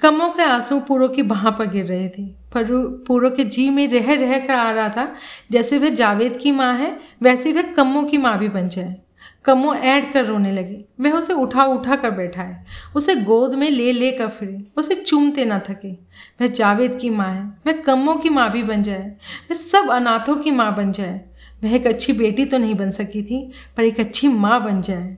कम्मो 0.01 0.29
के 0.29 0.43
आँसू 0.43 0.81
पूरो 0.81 1.09
की 1.09 1.23
बाह 1.23 1.51
पर 1.51 1.67
गिर 1.67 1.85
रहे 1.85 2.09
थे, 2.09 2.23
पर 2.27 2.65
पूरो 3.07 3.31
के 3.31 3.45
जी 3.45 3.71
में 3.71 3.89
रह 3.89 4.15
रह 4.15 4.47
कर 4.47 4.55
आ 4.55 4.71
रहा 4.71 4.89
था, 4.89 5.15
जैसे 5.51 5.79
वह 5.79 5.89
जावेद 5.89 6.37
की 6.37 6.53
माँ 6.53 6.75
है, 6.75 6.99
वैसे 7.23 7.53
वह 7.53 7.63
कम्मो 7.63 8.03
की 8.03 8.19
माँ 8.19 8.39
भी 8.39 8.49
बन 8.49 8.69
जाए। 8.69 8.97
कम्मो 9.45 9.75
ऐड 9.75 10.13
कर 10.13 10.25
रोने 10.25 10.53
लगी। 10.53 10.85
वह 11.01 11.13
उसे 11.13 11.33
उठा 11.33 11.65
उठा 11.65 11.97
कर 11.97 12.11
बैठा 12.11 12.43
है। 12.43 12.65
उसे 12.97 13.15
गोद 13.15 13.55
में 13.55 13.71
ले 13.71 13.93
ले 13.93 14.13
कर 14.13 14.29
फिरे। 14.29 14.65
उसे 14.77 14.95
चूमते 14.95 15.45
ना 15.45 15.59
थके। 15.59 15.93
वह 16.41 16.47
जावेद 16.47 16.97
की 16.97 17.11
माँ 17.11 17.35
है। 17.35 17.59
वह 17.67 17.73
कम्मो 17.73 18.15
की 18.15 18.29
माँ 18.29 18.51
भी 18.51 18.63
बन 18.63 18.83
जाए। 18.83 19.17
वह 19.51 19.55
सब 19.55 19.89
अनाथों 19.89 20.37
की 20.37 20.51
माँ 20.51 20.77
बन 20.77 20.93
जाए। 20.93 21.21
वह 21.65 21.75
एक 21.75 21.87
अच्छी 21.87 22.13
बेटी 22.13 22.45
तो 22.45 22.59
नहीं 22.59 22.75
बन 22.75 22.91
सकी 22.91 23.23
थी, 23.23 23.53
पर 23.77 23.85
एक 23.85 24.01
अच्छी 24.01 24.29
माँ 24.29 24.65
बन 24.65 24.81
जाए। 24.81 25.17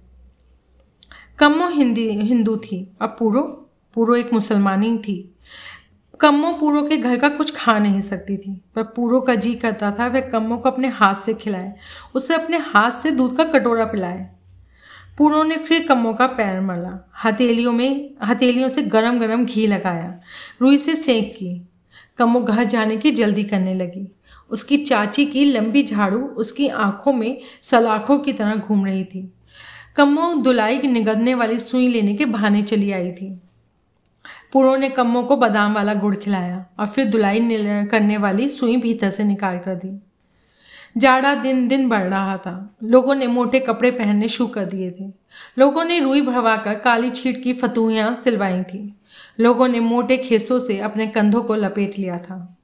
कमो 1.38 1.68
हिंदी, 1.68 2.10
हिंदू 2.10 2.56
थी। 2.56 2.92
और 3.02 3.08
पूरो 3.08 3.69
पूरो 3.94 4.16
एक 4.16 4.32
मुसलमानी 4.32 4.98
थी। 4.98 5.34
कम्मो 6.20 6.52
पूरो 6.52 6.82
के 6.82 6.96
घर 6.96 7.16
का 7.16 7.28
कुछ 7.28 7.56
खा 7.56 7.78
नहीं 7.78 8.00
सकती 8.00 8.36
थी। 8.36 8.60
पर 8.74 8.82
पूरो 8.82 9.20
का 9.20 9.34
जी 9.34 9.54
करता 9.54 9.90
था, 9.90 10.06
वह 10.06 10.20
कम्मो 10.20 10.56
को 10.56 10.70
अपने 10.70 10.88
हाथ 10.88 11.14
से 11.14 11.34
खिलाए, 11.34 11.74
उसे 12.14 12.34
अपने 12.34 12.58
हाथ 12.58 12.90
से 12.90 13.10
दूध 13.10 13.36
का 13.36 13.44
कटोरा 13.44 13.84
पिलाए। 13.84 14.30
पूरो 15.18 15.42
ने 15.42 15.56
फिर 15.56 15.86
कम्मो 15.86 16.14
का 16.14 16.26
पैर 16.26 16.60
मला, 16.60 17.10
हथेलियों 17.24 17.72
में, 17.72 18.14
हथेलियों 18.24 18.68
से 18.68 18.82
गरम 18.82 19.18
गरम 19.18 19.44
घी 19.44 19.66
लगाया, 19.66 20.20
रुई 20.62 20.78
से 20.78 20.96
सेंक 20.96 21.32
की। 21.32 21.68
कम्मो 22.18 22.40
घर 22.40 22.64
जाने 22.64 22.96
की 22.96 23.10
जल्दी 23.10 23.44
करने 23.44 23.74
लगी। 23.74 24.16
उसकी 24.50 24.76
चाची 24.76 25.26
की 25.26 25.44
लंबी 25.44 25.82
झाड़ू 25.82 26.20
उसकी 26.20 26.68
आँखों 26.68 27.12
में 27.12 27.40
सलाखों 27.62 28.18
की 28.18 28.32
तरह 28.32 28.54
घूम 28.56 28.86
रही 28.86 29.04
थी। 29.04 29.32
कम्मो 29.96 30.34
दुलाई 30.34 30.78
निगदने 30.78 31.34
वाली 31.34 31.58
सुई 31.58 31.88
लेने 31.88 32.14
के 32.14 32.24
बहाने 32.24 32.62
चली 32.62 32.92
आई 32.92 33.12
थी। 33.12 33.40
पुरों 34.52 34.76
ने 34.76 34.88
कम्मो 34.88 35.22
को 35.22 35.36
बादाम 35.36 35.74
वाला 35.74 35.94
गुड़ 35.94 36.16
खिलाया 36.16 36.66
और 36.78 36.86
फिर 36.86 37.10
धुलाई 37.10 37.40
करने 37.84 38.16
वाली 38.16 38.48
सुई 38.48 38.76
भीतर 38.76 39.10
से 39.10 39.24
निकाल 39.24 39.58
कर 39.58 39.74
दी। 39.74 40.00
जाड़ा 40.96 41.34
दिन 41.34 41.68
दिन 41.68 41.88
बढ़ 41.88 42.02
रहा 42.02 42.36
था। 42.36 42.76
लोगों 42.84 43.14
ने 43.14 43.26
मोटे 43.26 43.60
कपड़े 43.60 43.90
पहनने 43.90 44.28
शुरू 44.28 44.50
कर 44.50 44.64
दिए 44.64 44.90
थे। 44.90 45.12
लोगों 45.58 45.84
ने 45.84 45.98
रुई 45.98 46.22
भरवा 46.22 46.56
कर 46.56 46.74
काली 46.74 47.10
छीट 47.10 47.42
की 47.42 47.52
फतुहियाँ 47.52 48.14
सिलवाई 48.14 48.62
थी। 48.62 48.94
लोगों 49.40 49.68
ने 49.68 49.80
मोटे 49.80 50.16
खेसों 50.16 50.58
से 50.58 50.78
अपने 50.78 51.06
कंधों 51.06 51.42
को 51.42 51.54
लपेट 51.54 51.98
लिया 51.98 52.18
था। 52.18 52.58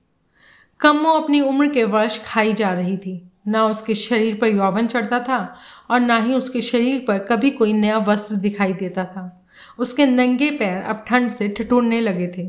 कम्मो 0.81 1.11
अपनी 1.11 1.40
उम्र 1.40 1.66
के 1.66 1.85
वर्ष 1.85 2.20
खाई 2.25 2.53
जा 2.53 2.72
रही 2.72 2.96
थी। 2.96 3.31
ना 3.49 3.66
उसके 3.66 3.94
शरीर 3.94 4.38
पर 4.40 4.46
यौवन 4.46 4.87
चढ़ता 4.87 5.20
था 5.20 5.57
और 5.90 6.01
ना 6.01 6.18
ही 6.18 6.35
उसके 6.35 6.61
शरीर 6.61 7.05
पर 7.09 7.18
कभी 7.18 7.51
कोई 7.51 7.72
नया 7.72 7.99
वस्त्र 7.99 8.35
दिखाई 8.35 8.72
देता 8.72 9.05
था। 9.05 9.45
उसके 9.78 10.06
नंगे 10.06 10.50
पैर 10.50 10.82
अब 10.82 11.04
ठंड 11.08 11.30
से 11.30 11.48
ठिठुरने 11.48 12.00
लगे 12.00 12.26
थे। 12.28 12.46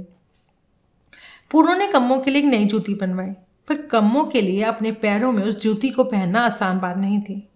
पूरों 1.52 1.76
ने 1.76 1.88
कम्मो 1.88 2.18
के 2.18 2.32
लिए 2.32 2.42
एक 2.42 2.48
नई 2.48 2.66
जूती 2.66 2.94
बनवाई, 2.94 3.30
पर 3.68 3.82
कम्मो 3.82 4.24
के 4.24 4.42
लिए 4.42 4.64
अपने 4.64 4.92
पैरों 4.92 5.32
में 5.32 5.44
उस 5.44 5.60
जूती 5.60 5.90
को 5.90 6.04
पहनना 6.04 6.40
आसान 6.40 6.80
बात 6.80 6.98
नहीं 6.98 7.22
थी। 7.22 7.48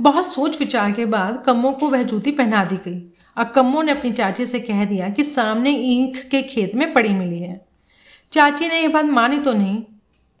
बहुत 0.00 0.34
सोच 0.34 0.58
विचार 0.60 0.92
के 0.92 1.06
बाद 1.06 1.42
कम्मो 1.46 1.72
को 1.72 1.88
वह 1.90 2.02
जूती 2.02 2.30
पहना 2.30 2.64
दी 2.64 2.76
गई, 2.76 3.00
और 3.36 3.44
कम्मो 3.44 3.82
ने 3.82 3.92
अपनी 3.92 4.12
चाची 4.12 4.46
से 4.46 4.60
कह 4.60 4.84
दिया 4.84 5.08
कि 5.08 5.24
सामने 5.24 5.70
ईंख 5.70 6.18
के 6.30 6.42
खेत 6.42 6.74
में 6.74 6.92
पड़ी 6.92 7.08
मिली 7.08 7.38
है। 7.38 7.60
चाची 8.32 8.68
ने 8.68 8.80
यह 8.80 8.88
बात 8.88 9.04
मानी 9.04 9.38
तो 9.38 9.52
नहीं। 9.52 9.82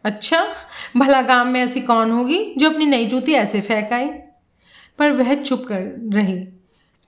अच्छा 0.04 0.46
भला 0.96 1.22
गाँव 1.22 1.46
में 1.46 1.60
ऐसी 1.60 1.80
कौन 1.80 2.10
होगी 2.10 2.54
जो 2.58 2.70
अपनी 2.70 2.86
नई 2.86 3.06
जूती 3.06 3.32
ऐसे 3.32 3.60
फेंक 3.60 3.92
आई? 3.92 4.08
पर 4.98 5.12
वह 5.12 5.34
चुप 5.34 5.64
कर 5.68 5.82
रही, 6.12 6.38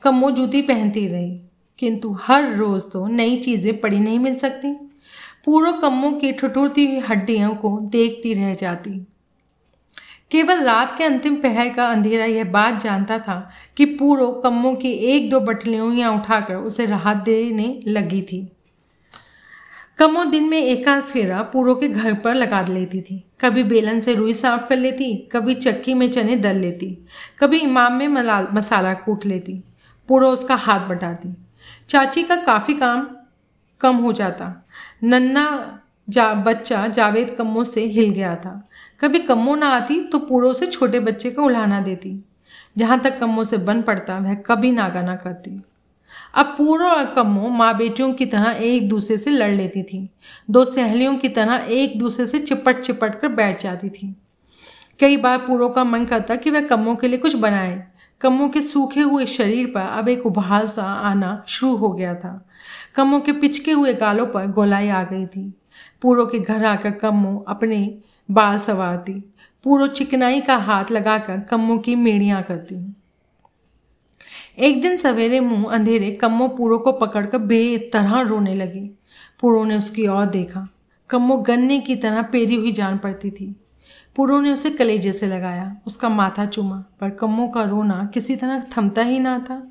कम्मो 0.03 0.31
जूती 0.31 0.63
पहनती 0.63 1.07
रही। 1.09 1.41
किंतु 1.79 2.13
हर 2.23 2.55
रोज़ 2.57 2.85
तो 2.85 3.07
नई 3.07 3.37
चीज़ें 3.37 3.81
पड़ी 3.81 3.99
नहीं 3.99 4.19
मिल 4.19 4.35
सकती। 4.35 4.73
पूरो 5.45 5.73
कम्मो 5.73 6.11
की 6.11 6.33
ठुठुरती 6.33 6.87
हुई 6.87 7.01
हड्डियों 7.01 7.55
को 7.55 7.79
देखती 7.83 8.33
रह 8.35 8.53
जाती। 8.55 8.99
केवल 10.31 10.63
रात 10.63 10.97
के 10.99 11.05
अंतिम 11.05 11.37
पहल 11.37 11.71
का 11.71 11.87
अंधेरा 11.87 12.25
यह 12.25 12.45
बात 12.45 12.81
जानता 12.83 13.19
था 13.19 13.39
कि 13.77 13.85
पूरो 13.95 14.31
कम्मो 14.45 14.75
की 14.75 14.91
एक 14.91 15.31
दो 15.31 15.41
बटलियों 15.41 16.09
उठाकर 16.11 16.55
उसे 16.55 16.87
राहत 16.87 17.17
देने 17.17 17.81
लगी 17.87 18.23
थी। 18.23 18.47
कमो 19.99 20.25
दिन 20.25 20.45
में 20.45 20.59
एक 20.59 20.89
आध 20.89 21.03
फेरा 21.03 21.43
पूरों 21.43 21.75
के 21.75 21.89
घर 21.89 22.15
पर 22.15 22.35
लगा 22.35 22.61
लेती 22.63 23.01
थी। 23.01 23.25
कभी 23.41 23.63
बेलन 23.65 24.01
से 24.01 24.15
रुई 24.15 24.35
साफ़ 24.35 24.69
कर 24.69 24.77
लेती, 24.77 25.15
कभी 25.33 25.55
चक्की 25.55 25.95
में 25.95 26.11
चने 26.11 26.37
दल 26.37 26.59
लेती, 26.59 26.87
कभी 27.41 27.59
इमाम 27.59 27.93
में 27.93 28.09
मसाला 28.09 28.95
कूट 28.95 29.27
लेती। 29.27 29.63
पूरा 30.09 30.29
उसका 30.29 30.55
हाथ 30.57 30.89
बटाती। 30.89 31.35
चाची 31.89 32.23
का 32.23 32.37
काफ़ी 32.37 32.75
काम 32.75 33.09
कम 33.81 33.97
हो 33.97 34.13
जाता। 34.13 34.65
नन्ना 35.05 35.81
जा, 36.09 36.35
बच्चा 36.35 36.87
जावेद 36.89 37.31
कम्मो 37.31 37.65
से 37.65 37.85
हिल 37.85 38.11
गया 38.11 38.37
था। 38.37 38.65
कभी 39.01 39.19
कम्मो 39.19 39.55
ना 39.55 39.69
आती 39.69 40.01
तो 40.01 40.19
पूरो 40.19 40.55
से 40.55 40.67
छोटे 40.67 41.01
बच्चे 41.01 41.31
को 41.31 41.43
उलाना 41.43 41.81
देती। 41.81 42.25
जहाँ 42.79 43.01
तक 43.01 43.19
कम्मो 43.19 43.45
से 43.45 43.57
बन 43.57 43.83
पड़ता, 43.83 44.19
वह 44.19 44.35
कभी 44.35 44.73
नागा 44.73 45.03
ना 45.03 45.17
करती। 45.17 45.63
अब 46.35 46.47
पूरा 46.47 46.91
और 46.91 47.05
कम्मो 47.05 47.49
माँ 47.49 47.77
बेटियों 47.77 48.13
की 48.13 48.27
तरह 48.27 48.51
एक 48.51 48.89
दूसरे 48.89 49.19
से 49.19 49.31
लड़ 49.31 49.51
लेती 49.51 49.83
थी। 49.83 50.09
दो 50.51 50.65
सहेलियों 50.65 51.17
की 51.17 51.29
तरह 51.29 51.67
एक 51.69 51.99
दूसरे 51.99 52.27
से 52.27 52.39
चिपट 52.39 52.79
चिपट 52.79 53.15
कर 53.15 53.29
बैठ 53.29 53.63
जाती 53.63 53.89
थी। 53.89 54.17
कई 55.01 55.17
बार 55.17 55.39
पूरों 55.39 55.69
का 55.69 55.85
मन 55.85 56.05
करता 56.05 56.37
कि 56.37 56.51
वह 56.51 56.61
कम्मों 56.61 56.97
के 56.97 57.09
लिए 57.09 57.19
कुछ 57.19 57.35
बनाए। 57.35 57.89
कम्मों 58.21 58.49
के 58.49 58.63
सूखे 58.63 59.01
हुए 59.01 59.27
शरीर 59.27 59.67
पर 59.67 59.81
अब 59.81 60.09
एक 60.09 60.27
उभार 60.27 60.67
सा 60.67 60.83
आना 60.83 61.45
शुरू 61.47 61.77
हो 61.77 61.93
गया 61.93 62.15
था। 62.15 62.49
कम्मों 62.95 63.21
के 63.21 63.33
पिचके 63.33 63.73
हुए 63.73 63.95
गालों 63.95 64.27
पर 64.27 64.47
गोलाई 64.47 64.89
आ 64.89 65.03
गई 65.03 65.27
थी। 65.27 65.53
पूरों 66.03 66.27
के 66.27 66.39
घर 66.39 66.65
आकर 66.65 66.91
कम्मो 66.91 67.45
अपने 67.49 67.99
बाल 68.31 68.59
सवारती, 68.59 69.13
पूरो 69.65 69.87
चिकनाई 69.87 70.41
का 70.41 70.57
हाथ 70.57 70.91
लगाकर 70.91 71.41
कम्मों 71.41 71.79
की 71.79 71.95
मेड़ियाँ 71.95 72.43
करती। 72.43 72.95
एक 74.59 74.83
दिन 74.83 74.97
सवेरे 74.97 75.41
मुँह 75.41 75.71
अंधेरे 75.71 76.11
कम्मो 76.11 76.49
पूरो 76.49 76.79
को 76.79 76.93
पकड़कर 76.93 77.39
बेतरह 77.39 78.21
रोने 78.21 78.55
लगी। 78.55 78.99
पूरो 79.41 79.65
ने 79.65 79.79
उसकी 79.79 80.07
ओर 80.07 80.27
देखा। 80.27 80.69
कम्मो 81.11 81.37
गन्ने 81.37 81.81
की 81.81 81.97
तरह 81.97 82.23
पेरी 82.23 82.55
हुई 82.55 82.73
जान 82.73 82.99
पड़ती 82.99 83.31
थी। 83.31 83.57
पूरो 84.19 84.41
ने 84.41 84.53
उसे 84.53 84.71
कलेजे 84.71 85.13
से 85.13 85.27
लगाया 85.27 85.77
उसका 85.87 86.09
माथा 86.09 86.47
चूमा 86.47 86.77
पर 87.01 87.11
कम्मो 87.11 87.47
का 87.49 87.63
रोना 87.63 88.11
किसी 88.15 88.37
तरह 88.37 88.65
थमता 88.77 89.03
ही 89.03 89.19
ना 89.19 89.39
था। 89.39 89.71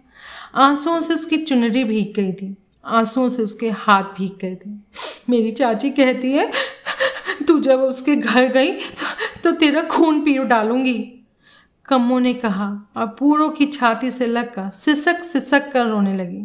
आंसुओं 0.55 1.01
से 1.01 1.13
उसकी 1.13 1.37
चुनरी 1.37 1.83
भीग 1.83 2.13
गई 2.15 2.31
थी 2.31 2.55
आंसुओं 2.85 3.29
से 3.29 3.43
उसके 3.43 3.69
हाथ 3.69 4.03
भीग 4.03 4.37
गए 4.41 4.55
थे। 4.55 4.69
मेरी 5.29 5.51
चाची 5.51 5.89
कहती 5.89 6.31
है 6.31 6.51
तू 7.47 7.59
जब 7.59 7.79
उसके 7.79 8.15
घर 8.15 8.47
गई 8.47 8.71
तो, 8.71 9.41
तो 9.43 9.51
तेरा 9.51 9.81
खून 9.81 10.21
पी 10.21 10.37
डालूँगी। 10.37 10.97
कम्मो 11.85 12.19
ने 12.19 12.33
कहा 12.33 12.69
और 12.97 13.07
पूरों 13.19 13.49
की 13.49 13.65
छाती 13.65 14.11
से 14.11 14.27
लगकर 14.27 14.69
सिसक 14.69 15.23
सिसक 15.23 15.71
कर 15.71 15.85
रोने 15.85 16.13
लगी। 16.13 16.41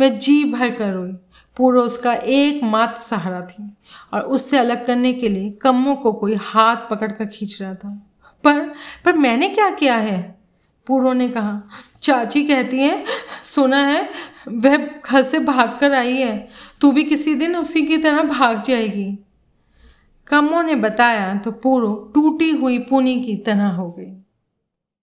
वह 0.00 0.08
जी 0.08 0.44
भर 0.44 0.70
कर 0.70 0.92
रोई। 0.92 1.12
पूरो 1.56 1.82
उसका 1.82 2.14
एक 2.14 2.64
मात्र 2.64 3.00
सहारा 3.00 3.40
थी 3.40 3.76
और 4.12 4.20
उससे 4.20 4.58
अलग 4.58 4.86
करने 4.86 5.12
के 5.12 5.28
लिए 5.28 5.50
कम्मो 5.50 5.94
को 5.94 6.12
कोई 6.12 6.34
हाथ 6.34 6.76
पकड़ 6.76 7.12
कर 7.12 7.26
खींच 7.26 7.62
रहा 7.62 7.74
था। 7.74 8.06
पर 8.44 8.72
पर 9.04 9.12
मैंने 9.12 9.48
क्या 9.48 9.70
किया 9.70 9.96
है? 9.96 10.38
पूर्व 10.86 11.12
ने 11.12 11.28
कहा, 11.28 11.62
चाची 12.02 12.46
कहती 12.46 12.78
है, 12.78 13.04
सुना 13.42 13.76
है, 13.76 14.08
वह 14.48 14.76
घर 14.76 15.22
से 15.22 15.38
भाग 15.38 15.78
कर 15.80 15.94
आई 15.94 16.16
है। 16.16 16.48
तू 16.80 16.92
भी 16.92 17.04
किसी 17.04 17.34
दिन 17.34 17.56
उसी 17.56 17.86
की 17.86 17.96
तरह 17.96 18.22
भाग 18.22 18.62
जाएगी। 18.62 19.18
कम्मो 20.26 20.62
ने 20.62 20.74
बताया 20.74 21.34
तो 21.34 21.50
पूरो 21.50 22.12
टूटी 22.14 22.50
हुई 22.50 22.78
पुनी 22.78 23.24
की 23.24 23.36
तरह 23.36 23.66
हो 23.66 23.88
गई। 23.88 24.21